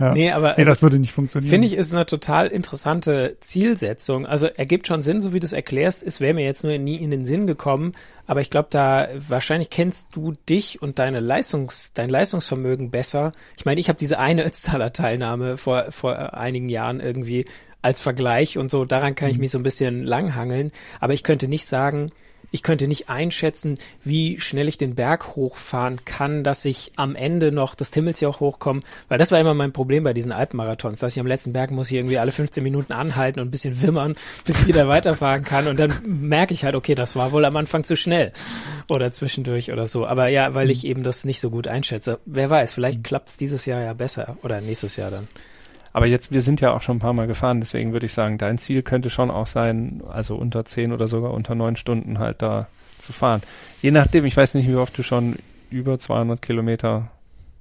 [0.00, 0.12] ja.
[0.12, 1.50] Nee, aber Nee, also, das würde nicht funktionieren.
[1.50, 4.26] finde ich, ist eine total interessante Zielsetzung.
[4.26, 6.02] Also ergibt schon Sinn, so wie du es erklärst.
[6.02, 7.92] Es wäre mir jetzt nur nie in den Sinn gekommen.
[8.26, 13.32] Aber ich glaube, da wahrscheinlich kennst du dich und deine Leistungs, dein Leistungsvermögen besser.
[13.56, 17.46] Ich meine, ich habe diese eine Ötztaler Teilnahme vor, vor einigen Jahren irgendwie
[17.82, 18.84] als Vergleich und so.
[18.84, 20.72] Daran kann ich mich so ein bisschen langhangeln.
[21.00, 22.10] Aber ich könnte nicht sagen,
[22.52, 27.50] ich könnte nicht einschätzen, wie schnell ich den Berg hochfahren kann, dass ich am Ende
[27.50, 31.20] noch das Timmelsjoch hochkomme, weil das war immer mein Problem bei diesen Alpenmarathons, dass ich
[31.20, 34.60] am letzten Berg muss ich irgendwie alle 15 Minuten anhalten und ein bisschen wimmern, bis
[34.60, 37.84] ich wieder weiterfahren kann und dann merke ich halt, okay, das war wohl am Anfang
[37.84, 38.32] zu schnell
[38.88, 42.20] oder zwischendurch oder so, aber ja, weil ich eben das nicht so gut einschätze.
[42.26, 45.28] Wer weiß, vielleicht klappt's dieses Jahr ja besser oder nächstes Jahr dann.
[45.92, 48.38] Aber jetzt, wir sind ja auch schon ein paar Mal gefahren, deswegen würde ich sagen,
[48.38, 52.40] dein Ziel könnte schon auch sein, also unter zehn oder sogar unter neun Stunden halt
[52.40, 52.66] da
[52.98, 53.42] zu fahren.
[53.82, 55.36] Je nachdem, ich weiß nicht, wie oft du schon
[55.70, 57.10] über 200 Kilometer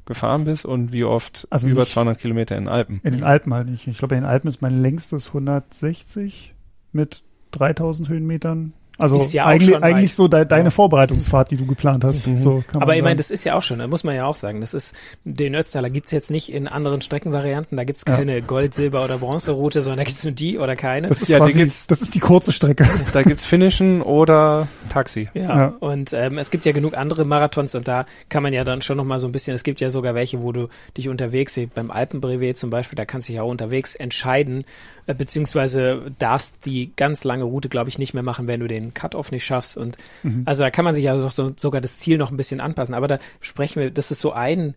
[0.06, 3.02] gefahren bist und wie oft Also über nicht- 200 Kilometer in Alpen.
[3.04, 3.88] In den Alpen halt nicht.
[3.88, 6.54] Ich glaube, in den Alpen ist mein längstes 160
[6.92, 8.74] mit 3000 Höhenmetern.
[9.02, 10.70] Also Ist ja eigentlich, eigentlich so de deine Ja.
[10.72, 12.28] Vorbereitungsfahrt, die du geplant hast.
[12.28, 12.38] Mhm.
[12.38, 14.26] So kann man Aber ich meine, das ist ja auch schon, da muss man ja
[14.26, 18.16] auch sagen, das ist, den Ötztaler gibt's jetzt nicht in anderen Streckenvarianten, da gibt's Ja.
[18.16, 21.08] keine Gold-, Silber- oder Bronzeroute, sondern da gibt's nur die oder keine.
[21.08, 22.86] das ist Ja, die quasi, gibt's- das ist die kurze Strecke.
[23.14, 25.30] Da gibt's Finishen oder Taxi.
[25.34, 25.74] Ja, Ja.
[25.80, 28.98] und ähm, es gibt ja genug andere Marathons und da kann man ja dann schon
[28.98, 31.92] noch mal so ein bisschen, es gibt ja sogar welche, wo du dich unterwegs, beim
[31.92, 34.64] Alpenbrevet zum Beispiel, da kannst du dich ja auch unterwegs entscheiden,
[35.08, 38.91] äh, beziehungsweise darfst die ganz lange Route, glaube ich, nicht mehr machen, wenn du den
[38.94, 40.44] Cut-Off nicht schaffst und Mhm.
[40.46, 42.94] also da kann man sich ja doch so, sogar das Ziel noch ein bisschen anpassen,
[42.94, 44.76] aber da sprechen wir, das ist so ein,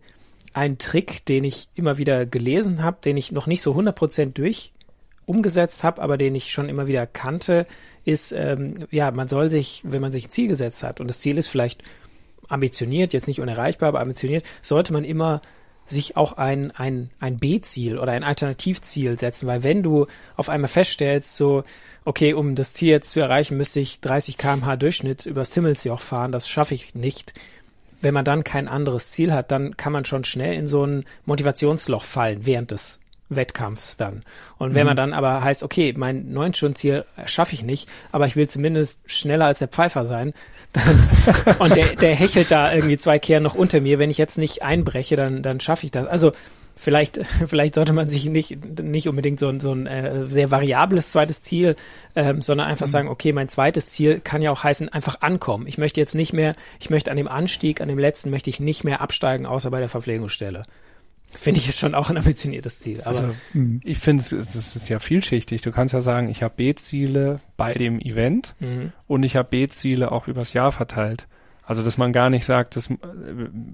[0.53, 4.71] ein Trick, den ich immer wieder gelesen habe, den ich noch nicht so 100% durch
[5.25, 7.65] umgesetzt habe, aber den ich schon immer wieder kannte,
[8.03, 11.19] ist, ähm, ja, man soll sich, wenn man sich ein Ziel gesetzt hat und das
[11.19, 11.83] Ziel ist vielleicht
[12.47, 15.41] ambitioniert, jetzt nicht unerreichbar, aber ambitioniert, sollte man immer
[15.85, 20.67] sich auch ein, ein, ein B-Ziel oder ein Alternativziel setzen, weil wenn du auf einmal
[20.67, 21.63] feststellst, so,
[22.05, 26.31] okay, um das Ziel jetzt zu erreichen, müsste ich 30 kmh Durchschnitt übers Timmelsjoch fahren,
[26.31, 27.33] das schaffe ich nicht.
[28.01, 31.05] Wenn man dann kein anderes Ziel hat, dann kann man schon schnell in so ein
[31.25, 34.23] Motivationsloch fallen während des Wettkampfs dann.
[34.57, 38.47] Und wenn man dann aber heißt, okay, mein 9-Stunden-Ziel schaffe ich nicht, aber ich will
[38.47, 40.33] zumindest schneller als der Pfeifer sein,
[40.73, 44.37] dann, und der, der hechelt da irgendwie zwei Kehren noch unter mir, wenn ich jetzt
[44.37, 46.07] nicht einbreche, dann, dann schaffe ich das.
[46.07, 46.33] Also
[46.75, 51.11] vielleicht, vielleicht sollte man sich nicht, nicht unbedingt so ein, so ein äh, sehr variables
[51.11, 51.75] zweites Ziel,
[52.15, 55.67] ähm, sondern einfach sagen, okay, mein zweites Ziel kann ja auch heißen, einfach ankommen.
[55.67, 58.59] Ich möchte jetzt nicht mehr, ich möchte an dem Anstieg, an dem letzten, möchte ich
[58.59, 60.63] nicht mehr absteigen, außer bei der Verpflegungsstelle.
[61.35, 63.01] Finde ich ist schon auch ein ambitioniertes Ziel.
[63.01, 63.81] Aber Also Mhm.
[63.83, 65.61] ich finde, es ist, es ist ja vielschichtig.
[65.61, 68.91] Du kannst ja sagen, ich habe B-Ziele bei dem Event mhm.
[69.07, 71.27] und ich habe B-Ziele auch übers Jahr verteilt.
[71.67, 72.95] Also dass man gar nicht sagt, dass äh,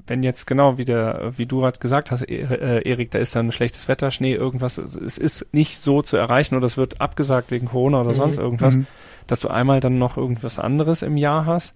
[0.08, 3.36] wenn jetzt genau wie der, wie du gerade gesagt hast, E- äh, Erik, da ist
[3.36, 7.52] dann schlechtes Wetter, Schnee, irgendwas, es ist nicht so zu erreichen oder es wird abgesagt
[7.52, 8.16] wegen Corona oder Mhm.
[8.16, 8.88] sonst irgendwas, Mhm.
[9.28, 11.76] dass du einmal dann noch irgendwas anderes im Jahr hast.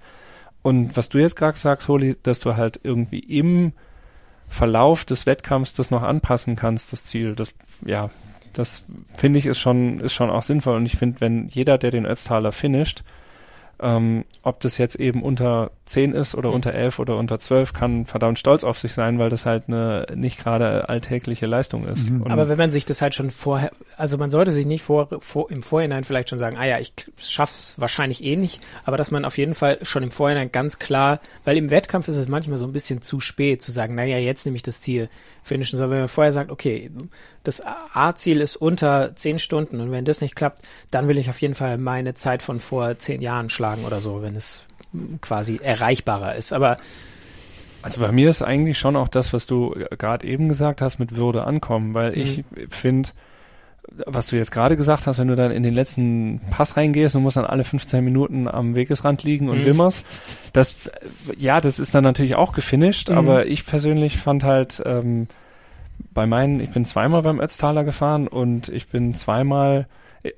[0.62, 3.74] Und was du jetzt gerade sagst, Holi, dass du halt irgendwie im
[4.48, 7.36] Verlauf des Wettkampfs das noch anpassen kannst, das Ziel.
[7.36, 7.54] Das,
[7.86, 8.10] ja,
[8.54, 10.76] das finde ich ist schon, ist schon auch sinnvoll.
[10.76, 13.04] Und ich finde, wenn jeder, der den Ötztaler finisht,
[13.80, 16.56] ähm, ob das jetzt eben unter 10 ist oder Mhm.
[16.56, 20.06] unter 11 oder unter 12, kann verdammt stolz auf sich sein, weil das halt eine
[20.16, 22.10] nicht gerade alltägliche Leistung ist.
[22.10, 22.24] Mhm.
[22.28, 25.52] Aber wenn man sich das halt schon vorher, also man sollte sich nicht vor, vor,
[25.52, 29.26] im Vorhinein vielleicht schon sagen, ah ja, ich schaff's wahrscheinlich eh nicht, aber dass man
[29.26, 32.66] auf jeden Fall schon im Vorhinein ganz klar, weil im Wettkampf ist es manchmal so
[32.66, 35.10] ein bisschen zu spät zu sagen, naja, jetzt nehme ich das Ziel
[35.44, 36.90] finishen, sondern wenn man vorher sagt, okay,
[37.44, 37.62] das
[37.94, 41.54] A-Ziel ist unter zehn Stunden und wenn das nicht klappt, dann will ich auf jeden
[41.54, 44.64] Fall meine Zeit von vor zehn Jahren schlagen oder so, wenn es
[45.22, 46.54] quasi erreichbarer ist.
[46.54, 46.78] Aber
[47.82, 51.16] Also bei mir ist eigentlich schon auch das, was du gerade eben gesagt hast, mit
[51.16, 52.18] Würde ankommen, weil Mhm.
[52.22, 53.10] ich finde,
[54.08, 57.22] was du jetzt gerade gesagt hast, wenn du dann in den letzten Pass reingehst und
[57.22, 59.66] musst dann alle 15 Minuten am Wegesrand liegen und Mhm.
[59.66, 60.04] wimmerst,
[60.54, 60.90] das,
[61.38, 63.18] ja, das ist dann natürlich auch gefinisht, Mhm.
[63.18, 65.28] aber ich persönlich fand halt, ähm,
[66.14, 69.86] bei meinen, ich bin zweimal beim Ötztaler gefahren und ich bin zweimal,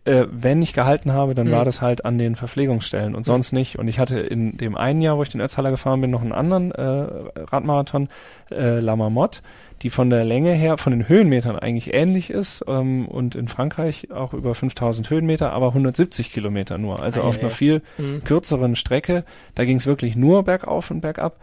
[0.06, 1.52] äh, wenn ich gehalten habe, dann Mhm.
[1.52, 3.78] war das halt an den Verpflegungsstellen und sonst nicht.
[3.80, 6.32] Und ich hatte in dem einen Jahr, wo ich den Ötztaler gefahren bin, noch einen
[6.34, 7.08] anderen äh,
[7.52, 8.10] Radmarathon,
[8.52, 9.42] äh, La Marmotte,
[9.82, 14.12] die von der Länge her, von den Höhenmetern eigentlich ähnlich ist ähm, und in Frankreich
[14.12, 17.04] auch über 5000 Höhenmeter, aber 170 Kilometer nur.
[17.04, 17.42] Also auf Eieiei.
[17.42, 19.24] einer viel mh, kürzeren Strecke.
[19.56, 21.38] Da ging es wirklich nur bergauf und bergab.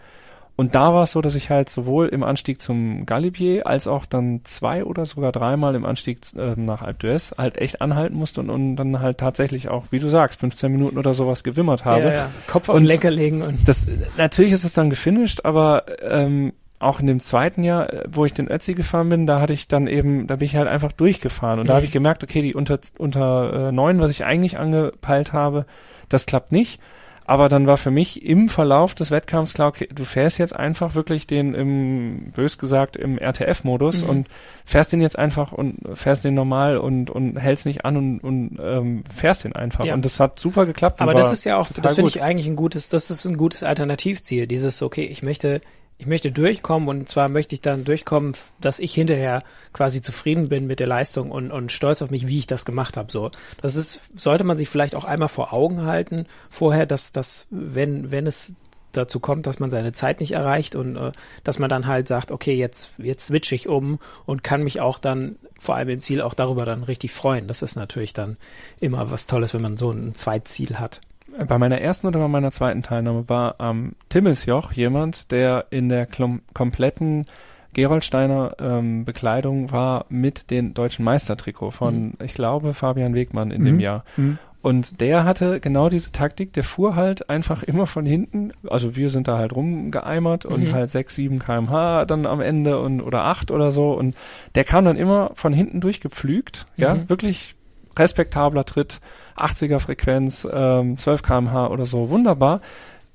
[0.56, 4.06] Und da war es so, dass ich halt sowohl im Anstieg zum Galibier als auch
[4.06, 8.40] dann zwei oder sogar dreimal im Anstieg äh, nach Alpe d'Huez halt echt anhalten musste
[8.40, 12.04] und, und dann halt tatsächlich auch, wie du sagst, 15 Minuten oder sowas gewimmert habe.
[12.04, 12.30] ja, ja.
[12.46, 16.52] Kopf auf Und- den Lenker legen und Das, natürlich ist es dann gefinisht, aber ähm,
[16.78, 19.66] auch in dem zweiten Jahr, äh, wo ich den Ötzi gefahren bin, da hatte ich
[19.66, 21.76] dann eben, da bin ich halt einfach durchgefahren und da Mhm.
[21.78, 25.66] habe ich gemerkt, okay, die unter unter äh, neun, was ich eigentlich angepeilt habe,
[26.08, 26.80] das klappt nicht.
[27.26, 30.94] Aber dann war für mich im Verlauf des Wettkampfs klar, okay, du fährst jetzt einfach
[30.94, 34.10] wirklich den im, bös gesagt, im RTF-Modus Mhm.
[34.10, 34.26] und
[34.64, 38.58] fährst den jetzt einfach und fährst den normal und, und hältst nicht an und, und
[38.62, 39.84] ähm, fährst den einfach.
[39.84, 39.94] Ja.
[39.94, 41.00] Und das hat super geklappt.
[41.00, 43.62] Aber das ist ja auch, das finde ich eigentlich ein gutes, das ist ein gutes
[43.62, 44.46] Alternativziel.
[44.46, 45.62] Dieses, okay, ich möchte,
[46.04, 50.66] ich möchte durchkommen und zwar möchte ich dann durchkommen, dass ich hinterher quasi zufrieden bin
[50.66, 53.10] mit der Leistung und, und stolz auf mich, wie ich das gemacht habe.
[53.10, 53.30] So,
[53.62, 58.10] das ist, sollte man sich vielleicht auch einmal vor Augen halten vorher, dass das, wenn,
[58.10, 58.54] wenn es
[58.92, 61.12] dazu kommt, dass man seine Zeit nicht erreicht und äh,
[61.42, 64.98] dass man dann halt sagt, okay, jetzt, jetzt switche ich um und kann mich auch
[64.98, 67.48] dann vor allem im Ziel auch darüber dann richtig freuen.
[67.48, 68.36] Das ist natürlich dann
[68.78, 71.00] immer was Tolles, wenn man so ein Zweitziel hat.
[71.48, 76.06] Bei meiner ersten oder bei meiner zweiten Teilnahme war am Timmelsjoch jemand, der in der
[76.54, 77.24] kompletten
[77.72, 83.74] Geroldsteiner ähm, Bekleidung war mit dem deutschen Meistertrikot von, ich glaube, Fabian Wegmann in dem
[83.76, 83.80] Mhm.
[83.80, 84.04] Jahr.
[84.16, 84.38] Mhm.
[84.62, 89.10] Und der hatte genau diese Taktik, der fuhr halt einfach immer von hinten, also wir
[89.10, 90.72] sind da halt rumgeeimert und Mhm.
[90.72, 94.14] halt 6, 7 kmh dann am Ende und oder 8 oder so und
[94.54, 97.08] der kam dann immer von hinten durchgepflügt, ja, Mhm.
[97.10, 97.56] wirklich
[97.98, 99.00] respektabler Tritt,
[99.37, 102.61] 80er Frequenz, ähm, 12 kmh oder so, wunderbar.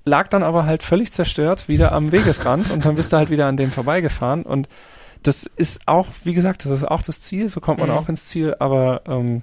[0.06, 3.48] Lag dann aber halt völlig zerstört wieder am Wegesrand und dann bist du halt wieder
[3.48, 4.68] an dem vorbeigefahren und
[5.24, 7.96] das ist auch, wie gesagt, das ist auch das Ziel, so kommt man Mhm.
[7.96, 9.42] auch ins Ziel, aber ähm,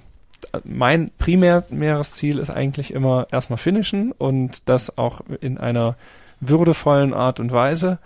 [0.63, 5.95] mein primäres Ziel ist eigentlich immer erstmal finishen und das auch in einer
[6.39, 7.99] würdevollen Art und Weise.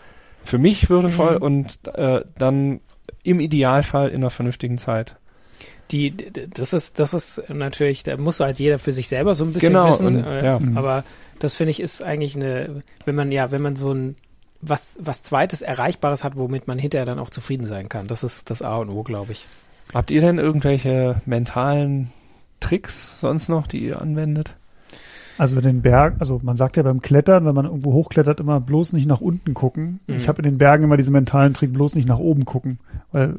[0.44, 1.42] Für mich würdevoll Mhm.
[1.42, 2.80] und äh, dann
[3.24, 5.16] im Idealfall in einer vernünftigen Zeit.
[5.92, 6.16] Die,
[6.54, 9.74] das ist, das ist natürlich, da muss halt jeder für sich selber so ein bisschen
[9.74, 10.08] Genau, wissen.
[10.08, 10.60] und, äh, ja.
[10.60, 10.78] Mhm.
[10.78, 11.04] Aber
[11.40, 14.16] das finde ich ist eigentlich eine, wenn man ja, wenn man so ein
[14.62, 18.08] was, was zweites Erreichbares hat, womit man hinterher dann auch zufrieden sein kann.
[18.08, 19.48] Das ist das A und O, glaube ich.
[19.94, 22.12] Habt ihr denn irgendwelche mentalen
[22.60, 24.54] Tricks sonst noch, die ihr anwendet?
[25.38, 28.60] Also in den Bergen, also man sagt ja beim Klettern, wenn man irgendwo hochklettert, immer
[28.60, 30.00] bloß nicht nach unten gucken.
[30.06, 30.18] Mhm.
[30.18, 32.78] Ich habe in den Bergen immer diesen mentalen Trick, bloß nicht nach oben gucken.
[33.12, 33.36] Weil äh,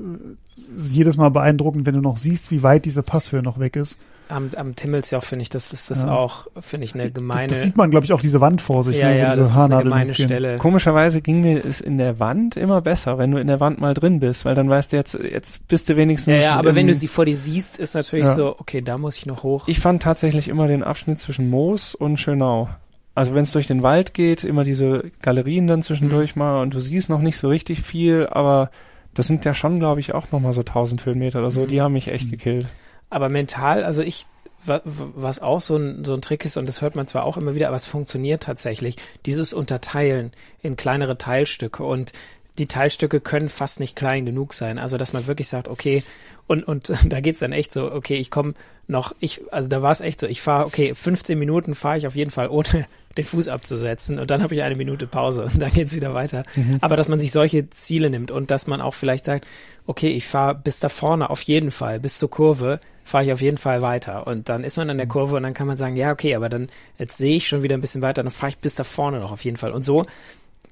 [0.76, 3.98] jedes Mal beeindruckend, wenn du noch siehst, wie weit diese Passhöhe noch weg ist.
[4.28, 6.12] Am, am Timmelsjoch finde ich, das ist das Ja.
[6.12, 8.82] auch, finde ich, eine Das, gemeine, das sieht man, glaube ich, auch diese Wand vor
[8.82, 8.96] sich.
[8.96, 10.14] ja, ne, ja, diese das ist eine Haarnadeln gemeine.
[10.14, 10.56] Stelle.
[10.58, 13.92] Komischerweise ging mir es in der Wand immer besser, wenn du in der Wand mal
[13.92, 16.34] drin bist, weil dann weißt du jetzt, jetzt bist du wenigstens.
[16.36, 18.34] Ja, ja, aber wenn du sie vor dir siehst, ist natürlich Ja.
[18.34, 19.68] so, okay, da muss ich noch hoch.
[19.68, 22.68] Ich fand tatsächlich immer den Abschnitt zwischen Moos und Schönau.
[23.14, 26.80] Also wenn es durch den Wald geht, immer diese Galerien dann zwischendurch mal und du
[26.80, 28.70] siehst noch nicht so richtig viel, aber
[29.14, 31.62] das sind ja schon, glaube ich, auch nochmal so 1000 Höhenmeter oder so.
[31.62, 31.66] Mhm.
[31.68, 32.30] Die haben mich echt Mhm.
[32.30, 32.66] gekillt.
[33.10, 34.26] Aber mental, also ich,
[34.64, 37.24] wa- wa- was auch so ein, so ein Trick ist, und das hört man zwar
[37.24, 38.96] auch immer wieder, aber es funktioniert tatsächlich,
[39.26, 42.12] dieses Unterteilen in kleinere Teilstücke und
[42.58, 44.78] die Teilstücke können fast nicht klein genug sein.
[44.78, 46.02] Also, dass man wirklich sagt, okay,
[46.46, 48.54] und, und da geht's dann echt so, okay, ich komme
[48.88, 52.06] noch, ich, also da war es echt so, ich fahre, okay, 15 Minuten fahre ich
[52.06, 52.86] auf jeden Fall ohne
[53.16, 56.44] den Fuß abzusetzen und dann habe ich eine Minute Pause und dann geht's wieder weiter.
[56.80, 59.46] Aber dass man sich solche Ziele nimmt und dass man auch vielleicht sagt,
[59.86, 63.42] okay, ich fahre bis da vorne auf jeden Fall, bis zur Kurve, fahre ich auf
[63.42, 64.26] jeden Fall weiter.
[64.26, 66.48] Und dann ist man an der Kurve und dann kann man sagen, ja, okay, aber
[66.48, 69.20] dann jetzt sehe ich schon wieder ein bisschen weiter, dann fahre ich bis da vorne
[69.20, 69.72] noch auf jeden Fall.
[69.72, 70.06] Und so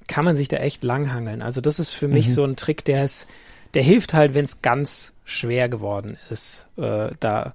[0.07, 1.41] kann man sich da echt langhangeln.
[1.41, 2.33] Also das ist für mich Mhm.
[2.33, 3.27] so ein Trick, der ist,
[3.73, 7.53] der hilft halt, wenn es ganz schwer geworden ist, äh, da.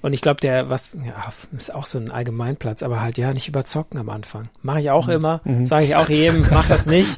[0.00, 3.48] Und ich glaube, der, was, ja, ist auch so ein Allgemeinplatz, aber halt, ja, nicht
[3.48, 4.48] überzocken am Anfang.
[4.62, 5.66] Mache ich auch immer, Mhm.
[5.66, 7.10] sage ich auch jedem, mach das nicht.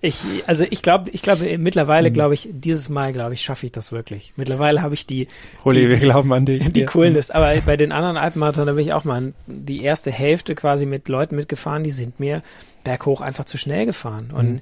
[0.00, 2.14] Ich, also ich glaube, ich glaube, mittlerweile Mhm.
[2.14, 4.32] glaube ich, dieses Mal, glaube ich, schaffe ich das wirklich.
[4.36, 5.26] Mittlerweile habe ich die,
[5.64, 6.72] Holi, Die- wir glauben an dich.
[6.72, 6.86] die Ja.
[6.86, 7.30] Coolness.
[7.30, 11.08] Aber bei den anderen Alpenmarathon, da bin ich auch mal die erste Hälfte quasi mit
[11.08, 12.42] Leuten mitgefahren, die sind mir
[12.84, 14.30] berghoch einfach zu schnell gefahren.
[14.32, 14.60] Und Mhm.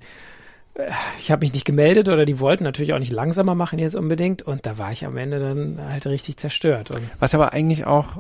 [1.21, 4.43] ich habe mich nicht gemeldet oder die wollten natürlich auch nicht langsamer machen jetzt unbedingt.
[4.43, 6.91] Und da war ich am Ende dann halt richtig zerstört.
[6.93, 8.19] Und Was aber eigentlich auch,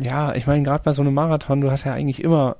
[0.00, 2.56] ja, ich meine, gerade bei so einem Marathon, du hast ja eigentlich immer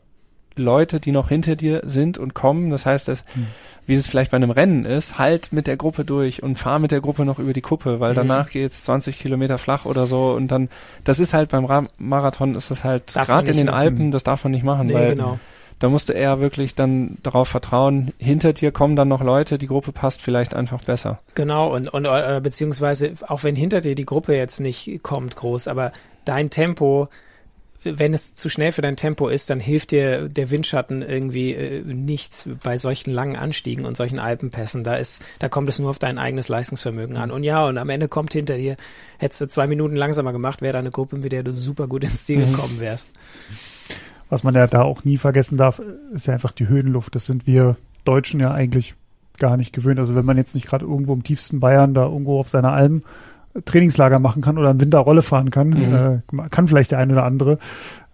[0.54, 2.70] Leute, die noch hinter dir sind und kommen.
[2.70, 3.46] Das heißt, dass, Hm.
[3.86, 6.92] wie es vielleicht bei einem Rennen ist, halt mit der Gruppe durch und fahr mit
[6.92, 8.16] der Gruppe noch über die Kuppe, weil Mhm.
[8.16, 10.68] danach geht's 20 Kilometer flach oder so und dann,
[11.04, 13.68] das ist halt beim Ra Marathon ist das halt, gerade in den.
[13.70, 15.40] Alpen, das darf man nicht machen, nee, weil genau.
[15.82, 19.66] Da musst du eher wirklich dann darauf vertrauen, hinter dir kommen dann noch Leute, die
[19.66, 21.18] Gruppe passt vielleicht einfach besser.
[21.34, 25.66] Genau, und, und äh, beziehungsweise auch wenn hinter dir die Gruppe jetzt nicht kommt groß,
[25.66, 25.90] aber
[26.24, 27.08] dein Tempo,
[27.82, 31.82] wenn es zu schnell für dein Tempo ist, dann hilft dir der Windschatten irgendwie äh,
[31.82, 34.84] nichts bei solchen langen Anstiegen und solchen Alpenpässen.
[34.84, 37.32] Da ist, da kommt es nur auf dein eigenes Leistungsvermögen an.
[37.32, 38.76] Und ja, und am Ende kommt hinter dir,
[39.18, 42.04] hättest du zwei Minuten langsamer gemacht, wäre da eine Gruppe, mit der du super gut
[42.04, 43.10] ins Ziel gekommen wärst.
[44.32, 45.82] Was man ja da auch nie vergessen darf,
[46.14, 47.14] ist ja einfach die Höhenluft.
[47.14, 48.94] Das sind wir Deutschen ja eigentlich
[49.38, 49.98] gar nicht gewöhnt.
[49.98, 53.02] Also wenn man jetzt nicht gerade irgendwo im tiefsten Bayern da irgendwo auf seiner Alm
[53.66, 56.42] Trainingslager machen kann oder im Winter Rolle fahren kann, Mhm.
[56.44, 57.58] äh, kann vielleicht der eine oder andere,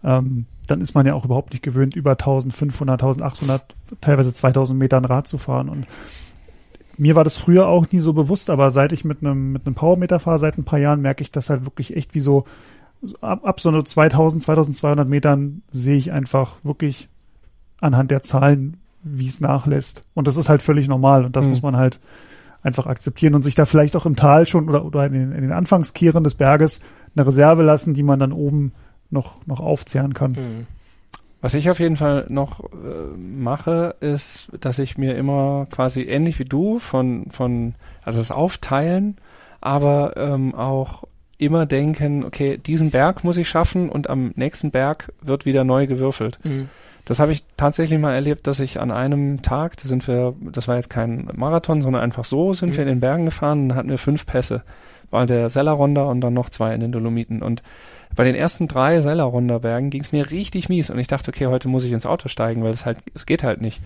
[0.02, 3.62] ähm, dann ist man ja auch überhaupt nicht gewöhnt, über 1500, 1800,
[4.00, 5.68] teilweise 2000 Metern Rad zu fahren.
[5.68, 5.86] Und
[6.96, 9.76] mir war das früher auch nie so bewusst, aber seit ich mit einem mit einem
[9.76, 12.44] Powermeter fahre, seit ein paar Jahren, merke ich das halt wirklich echt wie so
[13.20, 17.08] ab, ab so nur 2000, 2200 Metern sehe ich einfach wirklich
[17.80, 20.04] anhand der Zahlen, wie es nachlässt.
[20.14, 21.50] Und das ist halt völlig normal und das Mhm.
[21.50, 22.00] muss man halt
[22.62, 25.42] einfach akzeptieren und sich da vielleicht auch im Tal schon oder, oder in, den, in
[25.42, 26.80] den Anfangskehren des Berges
[27.16, 28.72] eine Reserve lassen, die man dann oben
[29.10, 30.34] noch, noch aufzehren kann.
[30.36, 30.66] Hm.
[31.40, 36.40] Was ich auf jeden Fall noch äh, mache, ist, dass ich mir immer quasi ähnlich
[36.40, 39.16] wie du von, von also das Aufteilen,
[39.60, 41.04] aber ähm, auch
[41.38, 45.86] immer denken, okay, diesen Berg muss ich schaffen und am nächsten Berg wird wieder neu
[45.86, 46.38] gewürfelt.
[46.42, 46.68] Hm.
[47.04, 50.68] Das habe ich tatsächlich mal erlebt, dass ich an einem Tag, da sind wir, das
[50.68, 52.76] war jetzt kein Marathon, sondern einfach so, sind Mhm.
[52.76, 54.62] wir in den Bergen gefahren und hatten wir fünf Pässe.
[55.10, 57.40] war der Selleronder und dann noch zwei in den Dolomiten.
[57.40, 57.62] Und
[58.14, 61.68] bei den ersten drei Selleronder-Bergen ging es mir richtig mies und ich dachte, okay, heute
[61.68, 63.80] muss ich ins Auto steigen, weil es halt, es geht halt nicht.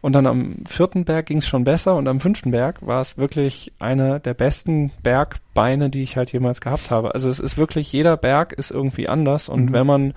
[0.00, 3.18] Und dann am vierten Berg ging es schon besser und am fünften Berg war es
[3.18, 7.14] wirklich eine der besten Bergbeine, die ich halt jemals gehabt habe.
[7.14, 9.72] Also es ist wirklich, jeder Berg ist irgendwie anders und Mhm.
[9.72, 10.14] wenn man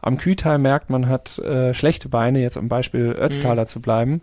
[0.00, 4.20] am Kühlteil merkt, man hat äh, schlechte Beine, jetzt am Beispiel Ötztaler zu bleiben,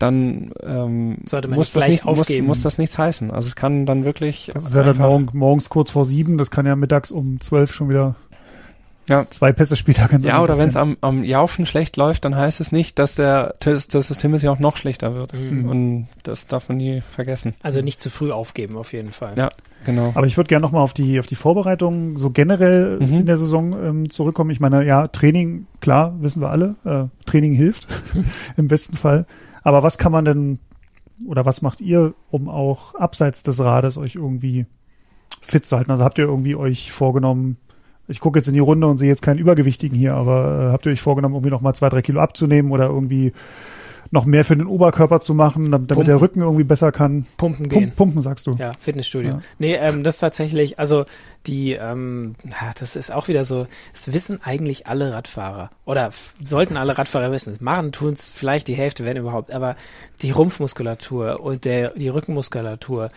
[0.00, 3.30] dann ähm, muss, das nicht, muss, muss das nichts heißen.
[3.30, 6.50] Also es kann dann wirklich Das ist ja dann morgen, morgens kurz vor sieben, das
[6.50, 8.16] kann ja mittags um zwölf schon wieder
[9.08, 9.26] Ja.
[9.30, 12.60] zwei Pässe später ganz Ja, oder wenn es am, am Jaufen schlecht läuft, dann heißt
[12.60, 15.32] es nicht, dass der dass, dass das Timothy auch noch schlechter wird.
[15.32, 15.68] Mhm.
[15.68, 17.54] Und das darf man nie vergessen.
[17.62, 19.34] Also nicht zu früh aufgeben, auf jeden Fall.
[19.36, 19.48] Ja.
[19.84, 20.12] Genau.
[20.14, 23.14] Aber ich würde gerne nochmal auf die, auf die Vorbereitung so generell Mhm.
[23.20, 24.50] in der Saison ähm, zurückkommen.
[24.50, 27.88] Ich meine, ja, Training, klar, wissen wir alle, äh, Training hilft
[28.56, 29.26] im besten Fall.
[29.62, 30.58] Aber was kann man denn
[31.26, 34.66] oder was macht ihr, um auch abseits des Rades euch irgendwie
[35.40, 35.90] fit zu halten?
[35.90, 37.56] Also habt ihr irgendwie euch vorgenommen,
[38.10, 40.86] ich gucke jetzt in die Runde und sehe jetzt keinen Übergewichtigen hier, aber äh, habt
[40.86, 43.32] ihr euch vorgenommen, irgendwie noch mal zwei, drei Kilo abzunehmen oder irgendwie
[44.12, 46.28] noch mehr für den Oberkörper zu machen, damit, damit der Pumpen.
[46.28, 47.26] Rücken irgendwie besser kann?
[47.36, 47.80] Pumpen gehen.
[47.80, 48.52] Pumpen, Pumpen sagst du.
[48.58, 49.32] Ja, Fitnessstudio.
[49.32, 49.40] Ja.
[49.58, 51.04] Nee, ähm, das ist tatsächlich, also
[51.46, 52.34] die, ähm,
[52.78, 56.10] das ist auch wieder so, es wissen eigentlich alle Radfahrer oder
[56.42, 57.56] sollten alle Radfahrer wissen.
[57.60, 59.76] Machen tun es vielleicht die Hälfte, wenn überhaupt, aber
[60.22, 63.10] die Rumpfmuskulatur und der, die Rückenmuskulatur,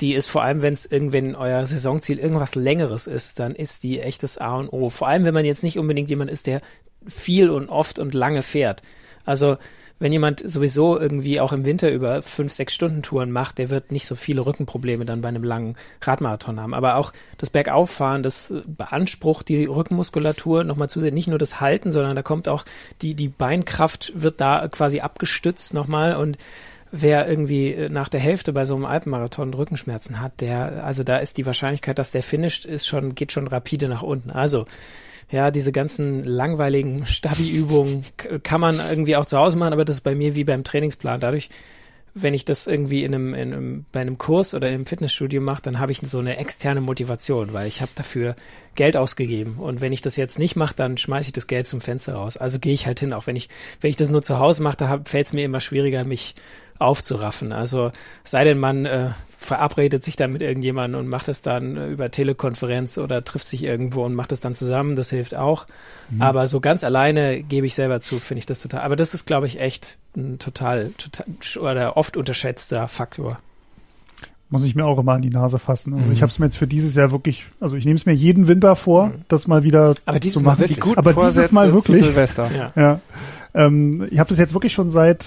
[0.00, 4.00] die ist vor allem, wenn es irgendwann euer Saisonziel irgendwas längeres ist, dann ist die
[4.00, 4.90] echtes A und O.
[4.90, 6.60] Vor allem, wenn man jetzt nicht unbedingt jemand ist, der
[7.06, 8.82] viel und oft und lange fährt.
[9.24, 9.56] Also
[10.00, 13.92] wenn jemand sowieso irgendwie auch im Winter über fünf, sechs Stunden Touren macht, der wird
[13.92, 16.74] nicht so viele Rückenprobleme dann bei einem langen Radmarathon haben.
[16.74, 21.92] Aber auch das Bergauffahren, das äh, beansprucht die Rückenmuskulatur nochmal zusätzlich, nicht nur das Halten,
[21.92, 22.64] sondern da kommt auch
[23.02, 26.38] die, die Beinkraft wird da quasi abgestützt nochmal und
[26.96, 31.16] wer irgendwie äh, nach der Hälfte bei so einem Alpenmarathon Rückenschmerzen hat, der, also da
[31.16, 34.30] ist die Wahrscheinlichkeit, dass der finisht, ist schon, geht schon rapide nach unten.
[34.30, 34.66] Also,
[35.30, 38.04] ja, diese ganzen langweiligen Stabi-Übungen
[38.42, 41.18] kann man irgendwie auch zu Hause machen, aber das ist bei mir wie beim Trainingsplan.
[41.18, 41.48] Dadurch,
[42.14, 45.40] wenn ich das irgendwie in einem, in einem bei einem Kurs oder in einem Fitnessstudio
[45.40, 48.36] mache, dann habe ich so eine externe Motivation, weil ich habe dafür
[48.76, 49.56] Geld ausgegeben.
[49.58, 52.36] Und wenn ich das jetzt nicht mache, dann schmeiße ich das Geld zum Fenster raus.
[52.36, 53.48] Also gehe ich halt hin, auch wenn ich,
[53.80, 56.36] wenn ich das nur zu Hause mache, da fällt es mir immer schwieriger, mich
[56.78, 57.52] aufzuraffen.
[57.52, 57.92] Also
[58.24, 62.10] sei denn, man äh, verabredet sich dann mit irgendjemandem und macht es dann äh, über
[62.10, 65.66] Telekonferenz oder trifft sich irgendwo und macht es dann zusammen, das hilft auch.
[66.18, 68.80] Aber so ganz alleine gebe ich selber zu, finde ich das total.
[68.82, 71.26] Aber das ist, glaube ich, echt ein total, total
[71.62, 73.38] oder oft unterschätzter Faktor.
[74.50, 75.94] muss ich mir auch immer an die Nase fassen.
[75.94, 76.12] Also Mhm.
[76.12, 78.46] ich habe es mir jetzt für dieses Jahr wirklich, also ich nehme es mir jeden
[78.46, 79.94] Winter vor, das mal wieder Mhm.
[80.04, 80.60] Aber dieses zu Mal machen.
[80.60, 80.80] wirklich.
[80.80, 82.04] Guten Aber dieses Mal wirklich.
[82.04, 82.50] Silvester.
[82.54, 82.72] Ja.
[82.76, 83.00] Ja.
[83.54, 85.24] Ähm, ich habe das jetzt wirklich schon seit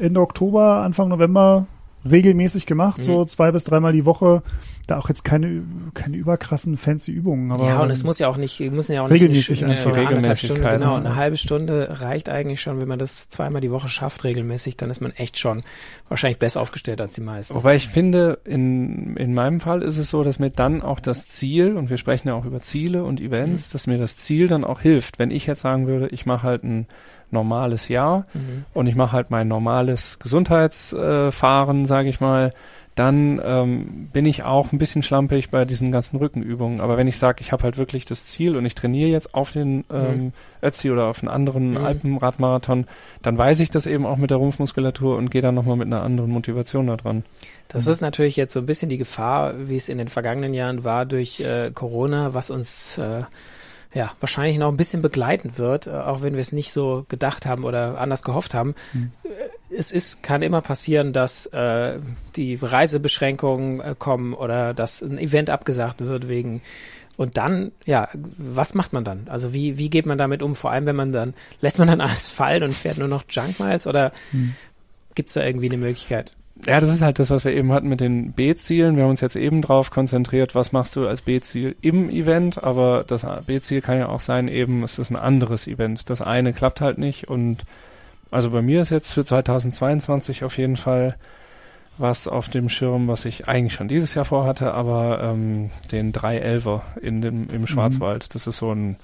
[0.00, 1.66] Ende Oktober, Anfang November
[2.08, 3.02] regelmäßig gemacht, Mhm.
[3.02, 4.42] so zwei bis dreimal die Woche.
[4.86, 8.28] Da auch jetzt keine, keine überkrassen fancy Übungen, aber ja, und es ähm, muss ja
[8.28, 9.90] auch nicht, müssen ja auch regelmäßig nicht eine, einfach.
[9.90, 13.60] eine anderthalb Regelmäßigkeit, genau, ist eine halbe Stunde reicht eigentlich schon, wenn man das zweimal
[13.60, 15.62] die Woche schafft regelmäßig, dann ist man echt schon
[16.08, 17.54] wahrscheinlich besser aufgestellt als die meisten.
[17.54, 21.26] Wobei ich finde, in, in meinem Fall ist es so, dass mir dann auch das
[21.26, 24.64] Ziel, und wir sprechen ja auch über Ziele und Events, dass mir das Ziel dann
[24.64, 25.18] auch hilft.
[25.18, 26.86] Wenn ich jetzt sagen würde, ich mache halt ein
[27.30, 28.64] normales Jahr Mhm.
[28.74, 32.52] und ich mache halt mein normales Gesundheitsfahren, äh, sage ich mal,
[32.94, 36.80] dann ähm, bin ich auch ein bisschen schlampig bei diesen ganzen Rückenübungen.
[36.80, 39.52] Aber wenn ich sage, ich habe halt wirklich das Ziel und ich trainiere jetzt auf
[39.52, 40.32] den ähm,
[40.64, 41.76] Ötzi oder auf einen anderen Mhm.
[41.84, 42.86] Alpenradmarathon,
[43.22, 46.02] dann weiß ich das eben auch mit der Rumpfmuskulatur und gehe dann nochmal mit einer
[46.02, 47.22] anderen Motivation da dran.
[47.68, 50.82] Das ist natürlich jetzt so ein bisschen die Gefahr, wie es in den vergangenen Jahren
[50.82, 53.22] war durch äh, Corona, was uns äh,
[53.98, 57.44] ja wahrscheinlich noch ein bisschen begleiten wird, äh, auch wenn wir es nicht so gedacht
[57.44, 58.74] haben oder anders gehofft haben.
[58.92, 59.12] Mhm.
[59.76, 61.98] Es ist, kann immer passieren, dass äh,
[62.36, 66.62] die Reisebeschränkungen äh, kommen oder dass ein Event abgesagt wird wegen
[67.16, 68.08] und dann, ja,
[68.38, 69.26] was macht man dann?
[69.28, 70.54] Also wie, wie geht man damit um?
[70.54, 73.58] Vor allem, wenn man dann, lässt man dann alles fallen und fährt nur noch Junk
[73.58, 74.54] Miles oder Hm.
[75.16, 76.34] gibt es da irgendwie eine Möglichkeit?
[76.66, 78.96] Ja, das ist halt das, was wir eben hatten mit den B-Zielen.
[78.96, 83.04] Wir haben uns jetzt eben drauf konzentriert, was machst du als B-Ziel im Event, aber
[83.06, 86.10] das B-Ziel kann ja auch sein, eben, es ist ein anderes Event.
[86.10, 87.64] Das eine klappt halt nicht und
[88.30, 91.16] also bei mir ist jetzt für 2022 auf jeden Fall
[91.96, 96.82] was auf dem Schirm, was ich eigentlich schon dieses Jahr vorhatte, aber ähm, den 311er
[97.00, 98.34] in dem, im Schwarzwald.
[98.34, 98.96] Das ist so ein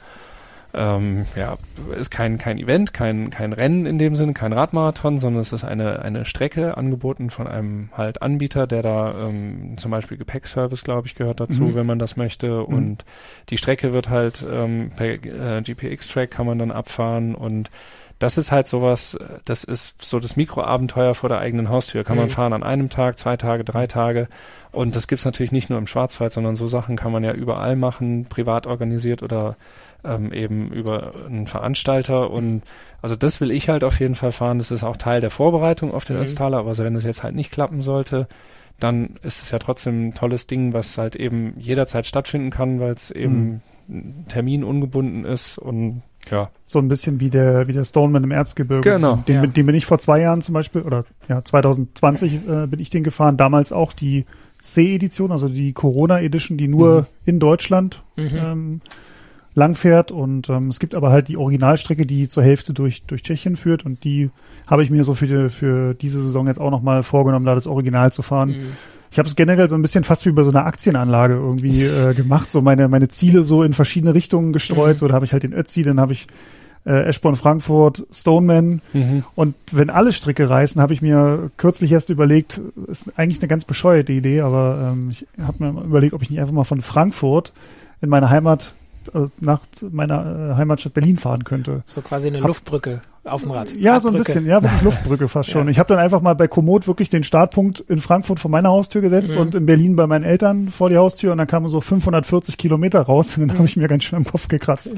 [0.75, 1.57] ähm, ja,
[1.99, 5.65] ist kein, kein Event, kein, kein Rennen in dem Sinne, kein Radmarathon, sondern es ist
[5.65, 11.07] eine, eine Strecke angeboten von einem halt Anbieter, der da ähm, zum Beispiel Gepäckservice, glaube
[11.07, 11.75] ich, gehört dazu, Mhm.
[11.75, 12.63] wenn man das möchte.
[12.65, 13.05] Und
[13.51, 17.71] die Strecke wird halt ähm, per äh, GPX-Track kann man dann abfahren und
[18.19, 22.05] das ist halt sowas, das ist so das Mikroabenteuer vor der eigenen Haustür.
[22.05, 22.31] Kann man Mhm.
[22.31, 24.29] fahren an einem Tag, zwei Tage, drei Tage.
[24.73, 27.77] Und das gibt's natürlich nicht nur im Schwarzwald, sondern so Sachen kann man ja überall
[27.77, 29.57] machen, privat organisiert oder
[30.05, 32.31] ähm, eben über einen Veranstalter.
[32.31, 32.63] Und
[33.03, 34.59] also das will ich halt auf jeden Fall fahren.
[34.59, 36.23] Das ist auch Teil der Vorbereitung auf den Mhm.
[36.23, 36.59] Ötztaler.
[36.59, 38.29] Aber also wenn es jetzt halt nicht klappen sollte,
[38.81, 42.93] dann ist es ja trotzdem ein tolles Ding, was halt eben jederzeit stattfinden kann, weil
[42.93, 43.63] es eben
[44.29, 46.51] terminungebunden ist und ja.
[46.67, 48.89] So ein bisschen wie der, wie der Stoneman im Erzgebirge.
[48.91, 49.41] Genau, Den, ja.
[49.43, 52.91] bin- den bin ich vor zwei Jahren zum Beispiel, oder ja, 2020 äh, bin ich
[52.91, 53.37] den gefahren.
[53.37, 54.25] Damals auch die
[54.63, 57.07] C-Edition, also die Corona-Edition, die nur Mhm.
[57.27, 58.31] in Deutschland Mhm.
[58.35, 58.81] ähm,
[59.55, 60.11] langfährt.
[60.11, 63.85] Und ähm, es gibt aber halt die Originalstrecke, die zur Hälfte durch, durch Tschechien führt.
[63.87, 64.31] Und die
[64.67, 67.67] habe ich mir so für, die, für diese Saison jetzt auch nochmal vorgenommen, da das
[67.67, 68.49] Original zu fahren.
[68.51, 68.73] Mhm.
[69.15, 72.15] Ich habe es generell so ein bisschen fast wie bei so einer Aktienanlage irgendwie äh,
[72.15, 74.95] gemacht, so meine meine Ziele so in verschiedene Richtungen gestreut.
[74.95, 74.99] Mhm.
[74.99, 76.27] So, da habe ich halt den Ötzi, dann habe ich
[76.85, 78.83] äh, Eschborn Frankfurt, Stoneman
[79.37, 83.65] und wenn alle Stricke reißen, habe ich mir kürzlich erst überlegt, ist eigentlich eine ganz
[83.65, 87.53] bescheuerte Idee, aber ähm, ich habe mir überlegt, ob ich nicht einfach mal von Frankfurt
[88.03, 88.75] in meine Heimat
[89.15, 89.61] äh, nach
[89.93, 91.83] meiner äh, Heimatstadt Berlin fahren könnte.
[91.87, 93.75] So quasi eine Hab- Luftbrücke auf dem Rad.
[93.77, 95.65] Ja, so ein bisschen, ja, wirklich Luftbrücke fast schon.
[95.65, 95.71] Ja.
[95.71, 99.01] Ich habe dann einfach mal bei Komoot wirklich den Startpunkt in Frankfurt vor meiner Haustür
[99.01, 99.41] gesetzt Mhm.
[99.41, 103.01] und in Berlin bei meinen Eltern vor die Haustür und dann kamen so 540 Kilometer
[103.01, 104.95] raus und dann habe ich mir ganz schön im Kopf gekratzt.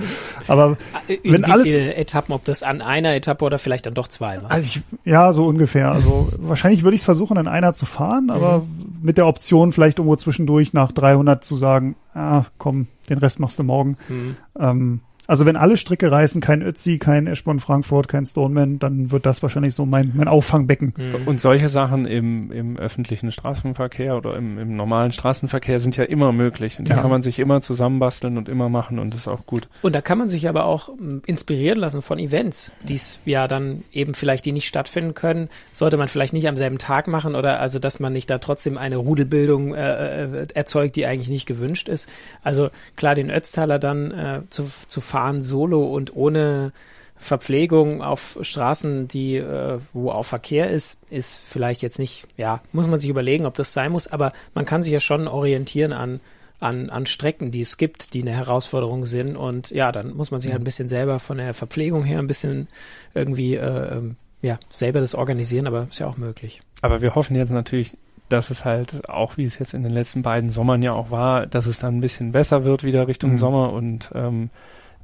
[0.48, 0.76] Aber
[1.22, 4.08] In wenn wie alles- viele Etappen, ob das an einer Etappe oder vielleicht dann doch
[4.08, 4.50] zwei was?
[4.50, 5.92] also ich, ja, so ungefähr.
[5.92, 8.98] Also wahrscheinlich würde ich es versuchen, in einer zu fahren, aber Mhm.
[9.02, 13.58] mit der Option vielleicht irgendwo zwischendurch nach 300 zu sagen, ah, komm, den Rest machst
[13.58, 13.96] du morgen.
[14.08, 14.36] Hm.
[14.58, 19.26] Ähm, also wenn alle Stricke reißen, kein Ötzi, kein Eschborn Frankfurt, kein Stoneman, dann wird
[19.26, 20.94] das wahrscheinlich so mein, mein Auffangbecken.
[20.96, 21.26] Hm.
[21.26, 26.32] Und solche Sachen im, im öffentlichen Straßenverkehr oder im, im normalen Straßenverkehr sind ja immer
[26.32, 26.78] möglich.
[26.78, 27.00] Und die Ja.
[27.00, 29.68] kann man sich immer zusammenbasteln und immer machen und das ist auch gut.
[29.82, 33.48] Und da kann man sich aber auch m, inspirieren lassen von Events, die es ja
[33.48, 37.34] dann eben vielleicht, die nicht stattfinden können, sollte man vielleicht nicht am selben Tag machen
[37.34, 41.46] oder also, dass man nicht da trotzdem eine Rudelbildung äh, äh, erzeugt, die eigentlich nicht
[41.46, 42.08] gewünscht ist.
[42.42, 46.72] Also klar, den Ötztaler dann äh, zu, zu fahren solo und ohne
[47.18, 52.88] Verpflegung auf Straßen, die, äh, wo auch Verkehr ist, ist vielleicht jetzt nicht, ja, muss
[52.88, 56.20] man sich überlegen, ob das sein muss, aber man kann sich ja schon orientieren an,
[56.60, 59.36] an, an Strecken, die es gibt, die eine Herausforderung sind.
[59.36, 62.26] Und ja, dann muss man sich halt ein bisschen selber von der Verpflegung her ein
[62.26, 62.68] bisschen
[63.14, 66.60] irgendwie, äh, ähm, ja, selber das organisieren, aber ist ja auch möglich.
[66.82, 67.96] Aber wir hoffen jetzt natürlich,
[68.28, 71.46] dass es halt auch, wie es jetzt in den letzten beiden Sommern ja auch war,
[71.46, 73.38] dass es dann ein bisschen besser wird wieder Richtung Mhm.
[73.38, 74.50] Sommer und ähm,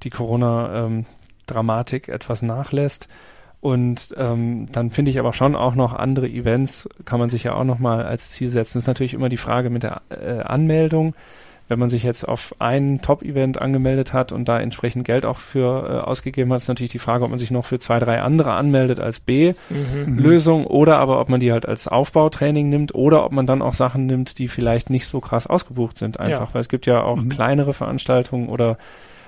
[0.05, 3.09] die Corona-Dramatik etwas nachlässt.
[3.61, 7.55] Und ähm, dann finde ich aber schon auch noch andere Events, kann man sich ja
[7.55, 8.78] auch noch mal als Ziel setzen.
[8.78, 11.14] Das ist natürlich immer die Frage mit der äh, Anmeldung.
[11.68, 15.88] Wenn man sich jetzt auf ein Top-Event angemeldet hat und da entsprechend Geld auch für
[15.88, 18.53] äh, ausgegeben hat, ist natürlich die Frage, ob man sich noch für zwei, drei andere
[18.53, 19.55] anmeldet als B.
[19.70, 20.66] Mhm.
[20.66, 24.07] Oder aber ob man die halt als Aufbautraining nimmt oder ob man dann auch Sachen
[24.07, 26.55] nimmt, die vielleicht nicht so krass ausgebucht sind einfach, Ja.
[26.55, 27.28] weil es gibt ja auch Mhm.
[27.28, 28.76] kleinere Veranstaltungen oder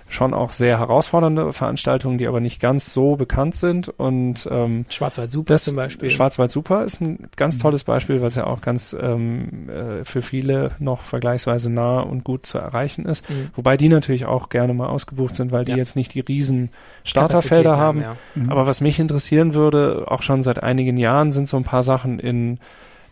[0.09, 5.31] schon auch sehr herausfordernde Veranstaltungen, die aber nicht ganz so bekannt sind und ähm, Schwarzwald
[5.31, 6.11] Super das zum Beispiel.
[6.11, 7.63] Schwarzwald Super ist ein ganz Mhm.
[7.63, 12.23] tolles Beispiel, weil es ja auch ganz ähm, äh, für viele noch vergleichsweise nah und
[12.23, 13.29] gut zu erreichen ist.
[13.29, 13.49] Mhm.
[13.55, 15.79] Wobei die natürlich auch gerne mal ausgebucht sind, weil die Ja.
[15.79, 16.71] jetzt nicht die riesen
[17.03, 18.01] Starterfelder Kapazitäten haben.
[18.03, 18.17] ja.
[18.35, 18.51] Mhm.
[18.51, 22.19] Aber was mich interessieren würde, auch schon seit einigen Jahren, sind so ein paar Sachen
[22.21, 22.59] in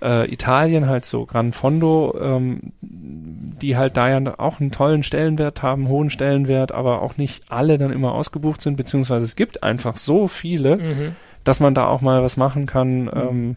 [0.03, 5.63] äh, Italien, halt so Gran Fondo, ähm, die halt da ja auch einen tollen Stellenwert
[5.63, 9.97] haben, hohen Stellenwert, aber auch nicht alle dann immer ausgebucht sind, beziehungsweise es gibt einfach
[9.97, 11.17] so viele, Mhm.
[11.45, 13.09] dass man da auch mal was machen kann.
[13.15, 13.57] Ähm,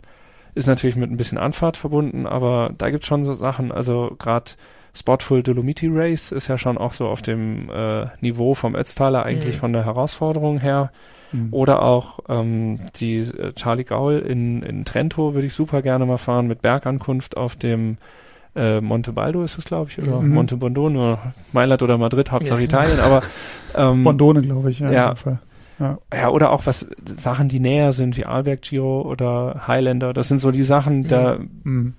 [0.54, 4.52] ist natürlich mit ein bisschen Anfahrt verbunden, aber da gibt's schon so Sachen, also gerade
[4.93, 9.56] Spotful Dolomiti Race ist ja schon auch so auf dem äh, Niveau vom Ötztaler eigentlich
[9.56, 9.60] Mhm.
[9.60, 10.91] von der Herausforderung her.
[11.36, 11.48] Mhm.
[11.52, 16.18] Oder auch ähm, die äh, Charlie Gaul in, in Trento würde ich super gerne mal
[16.18, 17.98] fahren mit Bergankunft auf dem
[18.56, 20.30] äh, Monte Baldo ist es, glaube ich, oder Mhm.
[20.34, 21.18] Monte Bondone,
[21.52, 22.66] Mailand oder Madrid, Hauptsache Ja.
[22.66, 23.22] Italien, aber
[23.76, 25.14] ähm, Bondone, glaube ich, ja, ja.
[25.78, 25.98] Ja.
[26.14, 30.38] ja, oder auch was Sachen, die näher sind, wie Alberg Giro oder Highlander, das sind
[30.38, 31.96] so die Sachen, da, Mhm.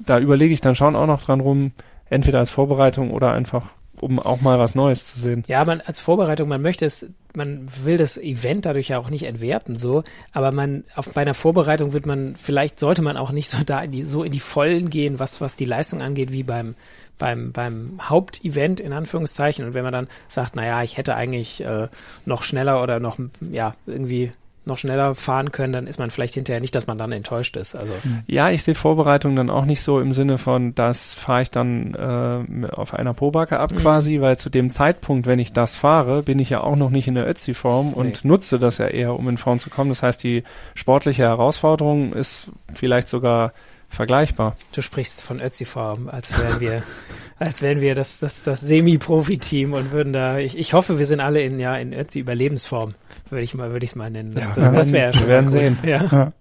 [0.00, 1.72] da überlege ich dann schon auch noch dran rum,
[2.10, 3.68] entweder als Vorbereitung oder einfach,
[4.00, 5.44] um auch mal was Neues zu sehen.
[5.46, 9.24] Ja, man als Vorbereitung, man möchte es, man will das Event dadurch ja auch nicht
[9.24, 13.48] entwerten, so, aber man auf bei einer Vorbereitung wird man, vielleicht sollte man auch nicht
[13.48, 16.42] so da in die, so in die Vollen gehen, was was die Leistung angeht, wie
[16.42, 16.74] beim
[17.18, 19.64] beim beim Hauptevent in Anführungszeichen.
[19.64, 21.88] Und wenn man dann sagt, na ja, ich hätte eigentlich äh,
[22.24, 24.32] noch schneller oder noch ja irgendwie
[24.66, 27.74] noch schneller fahren können, dann ist man vielleicht hinterher nicht, dass man dann enttäuscht ist.
[27.76, 27.94] Also
[28.26, 31.94] Ja, ich sehe Vorbereitung dann auch nicht so im Sinne von, das fahre ich dann
[31.94, 33.76] äh, auf einer Pobacke ab Mhm.
[33.78, 37.06] quasi, weil zu dem Zeitpunkt, wenn ich das fahre, bin ich ja auch noch nicht
[37.08, 38.28] in der Ötzi-Form und Nee.
[38.28, 39.90] nutze das ja eher, um in Form zu kommen.
[39.90, 40.42] Das heißt, die
[40.74, 43.52] sportliche Herausforderung ist vielleicht sogar
[43.88, 44.56] vergleichbar.
[44.72, 46.82] du sprichst von Ötzi-Form, als wären wir,
[47.38, 51.20] als wären wir das, das, das Semi-Profi-Team und würden da, ich, ich hoffe, wir sind
[51.20, 52.92] alle in, ja, in Ötzi-Überlebensform,
[53.30, 54.32] würde ich mal, würde ich es mal nennen.
[54.34, 55.76] Das, Ja, das, das wäre werden- ja schon wir werden mal sehen.
[55.80, 55.84] gut.
[55.88, 56.04] Ja.
[56.04, 56.32] Ja.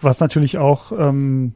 [0.00, 1.52] Was natürlich auch, ähm,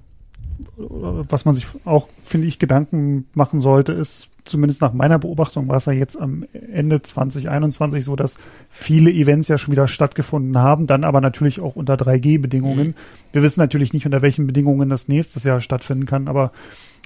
[0.77, 5.77] was man sich auch, finde ich, Gedanken machen sollte, ist, zumindest nach meiner Beobachtung war
[5.77, 10.87] es ja jetzt am Ende 2021 so, dass viele Events ja schon wieder stattgefunden haben,
[10.87, 12.89] dann aber natürlich auch unter 3G-Bedingungen.
[12.89, 12.95] Mhm.
[13.33, 16.53] Wir wissen natürlich nicht, unter welchen Bedingungen das nächstes Jahr stattfinden kann, aber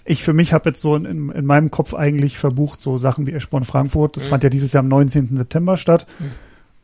[0.07, 3.33] ich für mich habe jetzt so in, in meinem Kopf eigentlich verbucht, so Sachen wie
[3.33, 4.29] Eschborn Frankfurt, das Mhm.
[4.29, 5.37] fand ja dieses Jahr am 19.
[5.37, 6.31] September statt, Mhm.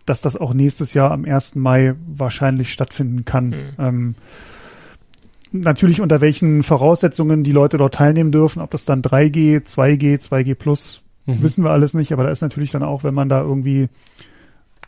[0.07, 1.55] dass das auch nächstes Jahr am 1.
[1.61, 3.49] Mai wahrscheinlich stattfinden kann.
[3.51, 3.55] Mhm.
[3.79, 4.15] Ähm,
[5.53, 10.55] natürlich unter welchen Voraussetzungen die Leute dort teilnehmen dürfen, ob das dann 3G, 2G, 2G
[10.55, 11.43] plus, Mhm.
[11.43, 13.89] wissen wir alles nicht, aber da ist natürlich dann auch, wenn man da irgendwie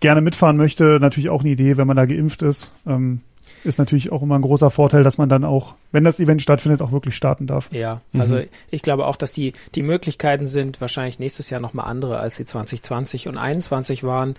[0.00, 2.72] gerne mitfahren möchte, natürlich auch eine Idee, wenn man da geimpft ist.
[2.86, 3.20] Ähm,
[3.64, 6.82] ist natürlich auch immer ein großer Vorteil, dass man dann auch, wenn das Event stattfindet,
[6.82, 7.70] auch wirklich starten darf.
[7.72, 8.20] Ja, Mhm.
[8.20, 8.40] also
[8.70, 12.44] ich glaube auch, dass die, die Möglichkeiten sind wahrscheinlich nächstes Jahr nochmal andere, als die
[12.44, 14.36] 2020 und 21 waren.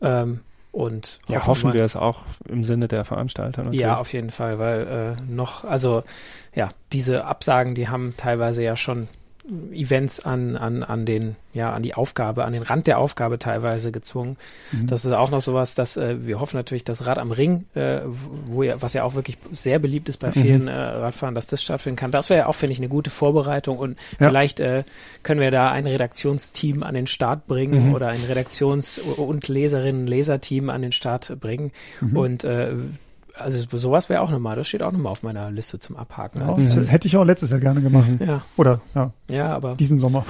[0.00, 0.40] Ähm,
[0.72, 3.80] und Ja, hoffen wir es auch im Sinne der Veranstalter natürlich.
[3.80, 6.02] Ja, auf jeden Fall, weil äh, noch, also
[6.54, 9.08] ja, diese Absagen, die haben teilweise ja schon
[9.72, 13.92] Events an, an, an den, ja, an die Aufgabe, an den Rand der Aufgabe teilweise
[13.92, 14.36] gezwungen.
[14.72, 14.88] Mhm.
[14.88, 18.00] Das ist auch noch sowas, dass äh, wir hoffen natürlich, dass Rad am Ring, äh,
[18.46, 21.62] wo ja, was ja auch wirklich sehr beliebt ist bei vielen äh, Radfahrern, dass das
[21.62, 22.10] stattfinden kann.
[22.10, 24.28] Das wäre ja auch, finde ich, eine gute Vorbereitung und Ja.
[24.28, 24.82] vielleicht äh,
[25.22, 27.94] können wir da ein Redaktionsteam an den Start bringen Mhm.
[27.94, 31.70] oder ein Redaktions- und Leserinnen-Leserteam an den Start bringen.
[32.00, 32.16] Mhm.
[32.16, 32.72] Und äh,
[33.38, 36.40] also sowas wäre auch nochmal, das steht auch nochmal auf meiner Liste zum Abhaken.
[36.40, 38.06] Ja, Als, das als, hätte ich auch letztes Jahr gerne gemacht.
[38.18, 40.24] ja, Oder ja, ja, aber diesen Sommer.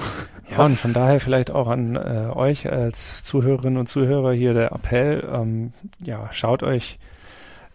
[0.49, 4.71] Ja, und von daher vielleicht auch an äh, euch als Zuhörerinnen und Zuhörer hier der
[4.71, 6.99] Appell, ähm, ja, schaut euch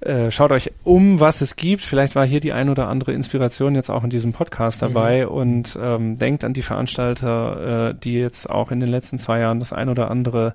[0.00, 1.80] äh, schaut euch um, was es gibt.
[1.82, 5.78] Vielleicht war hier die ein oder andere Inspiration jetzt auch in diesem Podcast dabei und
[5.80, 9.72] ähm, denkt an die Veranstalter, äh, die jetzt auch in den letzten zwei Jahren das
[9.72, 10.54] ein oder andere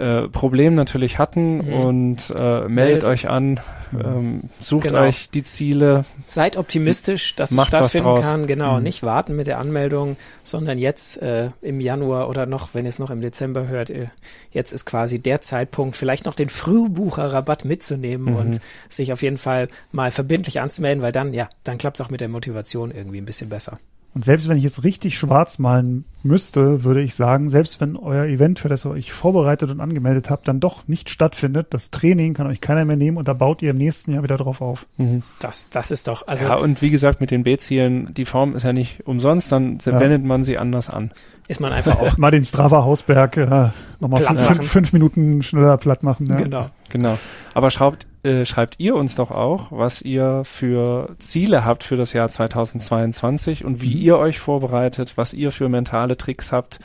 [0.00, 1.72] äh, Problem natürlich hatten Mhm.
[1.72, 3.60] und äh, meldet Meldet- euch an,
[3.92, 5.00] ähm, sucht Genau.
[5.02, 6.04] euch die Ziele.
[6.24, 8.46] seid optimistisch, dass es stattfinden kann.
[8.46, 8.82] Genau, Mhm.
[8.82, 12.98] nicht warten mit der Anmeldung, sondern jetzt äh, im Januar oder noch, wenn ihr es
[12.98, 14.06] noch im Dezember hört, äh,
[14.52, 18.36] jetzt ist quasi der Zeitpunkt, vielleicht noch den Frühbucherrabatt mitzunehmen Mhm.
[18.36, 22.10] und sich auf jeden Fall mal verbindlich anzumelden, weil dann, ja, dann klappt es auch
[22.10, 23.78] mit der Motivation irgendwie ein bisschen besser.
[24.12, 28.24] Und selbst wenn ich jetzt richtig schwarz malen müsste, würde ich sagen, selbst wenn euer
[28.24, 32.34] Event, für das ihr euch vorbereitet und angemeldet habt, dann doch nicht stattfindet, das Training
[32.34, 34.86] kann euch keiner mehr nehmen und da baut ihr im nächsten Jahr wieder drauf auf.
[34.96, 35.22] Mhm.
[35.38, 38.64] Das, das ist doch, also ja, und wie gesagt, mit den B-Zielen, die Form ist
[38.64, 40.00] ja nicht umsonst, dann Ja.
[40.00, 41.12] wendet man sie anders an.
[41.46, 43.68] ist man einfach auch Mal den Strava Hausberg äh,
[44.00, 46.26] nochmal fünf, fünf Minuten schneller platt machen.
[46.26, 46.36] Ja.
[46.36, 46.70] genau.
[46.90, 47.18] Genau.
[47.54, 52.12] Aber schreibt, äh, schreibt ihr uns doch auch, was ihr für Ziele habt für das
[52.12, 54.00] Jahr 2022 und wie Mhm.
[54.02, 56.80] ihr euch vorbereitet, was ihr für mentale Tricks habt,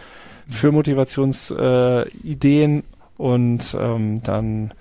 [0.48, 2.84] für Motivationsideen äh,
[3.18, 4.74] und ähm, dann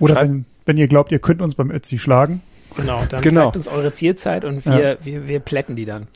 [0.00, 2.42] Oder wenn, wenn ihr glaubt, ihr könnt uns beim Ötzi schlagen.
[2.76, 3.44] Genau, dann Genau.
[3.44, 6.08] zeigt uns eure Zielzeit und wir, wir, wir plätten die dann.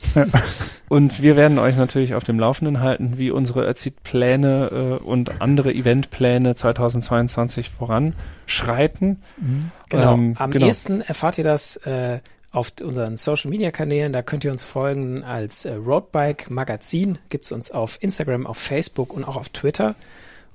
[0.89, 5.73] und wir werden euch natürlich auf dem Laufenden halten, wie unsere Erzit-Pläne äh, und andere
[5.73, 9.21] Eventpläne 2022 voranschreiten.
[9.89, 10.13] Genau.
[10.13, 10.67] Ähm, Am genau.
[10.67, 12.19] ehesten erfahrt ihr das äh,
[12.51, 14.13] auf unseren Social Media Kanälen.
[14.13, 17.17] Da könnt ihr uns folgen als äh, Roadbike Magazin.
[17.29, 19.95] Gibt's uns auf Instagram, auf Facebook und auch auf Twitter.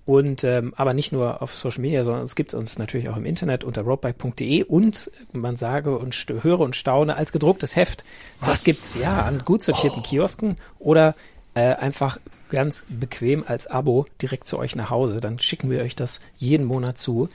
[0.05, 3.25] Und ähm, aber nicht nur auf Social Media, sondern es gibt uns natürlich auch im
[3.25, 8.05] Internet unter roadbike.de und man sage und höre und staune als gedrucktes Heft.
[8.45, 11.15] Das gibt's ja an gut sortierten Kiosken oder
[11.55, 12.19] äh, einfach
[12.51, 15.21] ganz bequem als Abo direkt zu euch nach Hause.
[15.21, 17.29] Dann schicken wir euch das jeden Monat zu.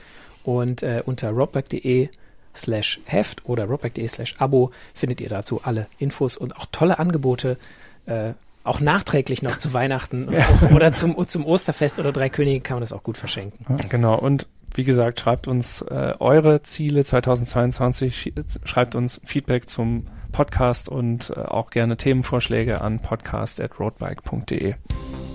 [0.44, 2.08] Und äh, unter roadbike.de
[2.54, 7.58] slash Heft oder roadbike.de slash Abo findet ihr dazu alle Infos und auch tolle Angebote,
[8.06, 8.34] äh,
[8.68, 10.28] auch nachträglich noch zu Weihnachten
[10.74, 13.64] oder zum, zum Osterfest oder Drei Könige kann man das auch gut verschenken.
[13.88, 20.06] Genau, und wie gesagt, schreibt uns äh, eure Ziele 2022, sch- schreibt uns Feedback zum
[20.30, 24.74] Podcast und äh, auch gerne Themenvorschläge an podcast.roadbike.de.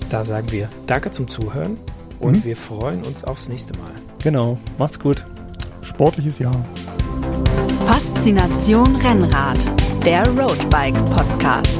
[0.10, 1.78] Da sagen wir Danke zum Zuhören
[2.20, 2.46] und Mhm.
[2.46, 3.90] wir freuen uns aufs nächste Mal.
[4.22, 5.26] Genau, macht's gut.
[5.82, 6.56] Sportliches Jahr.
[7.86, 9.58] Faszination Rennrad,
[10.06, 11.80] der Roadbike Podcast.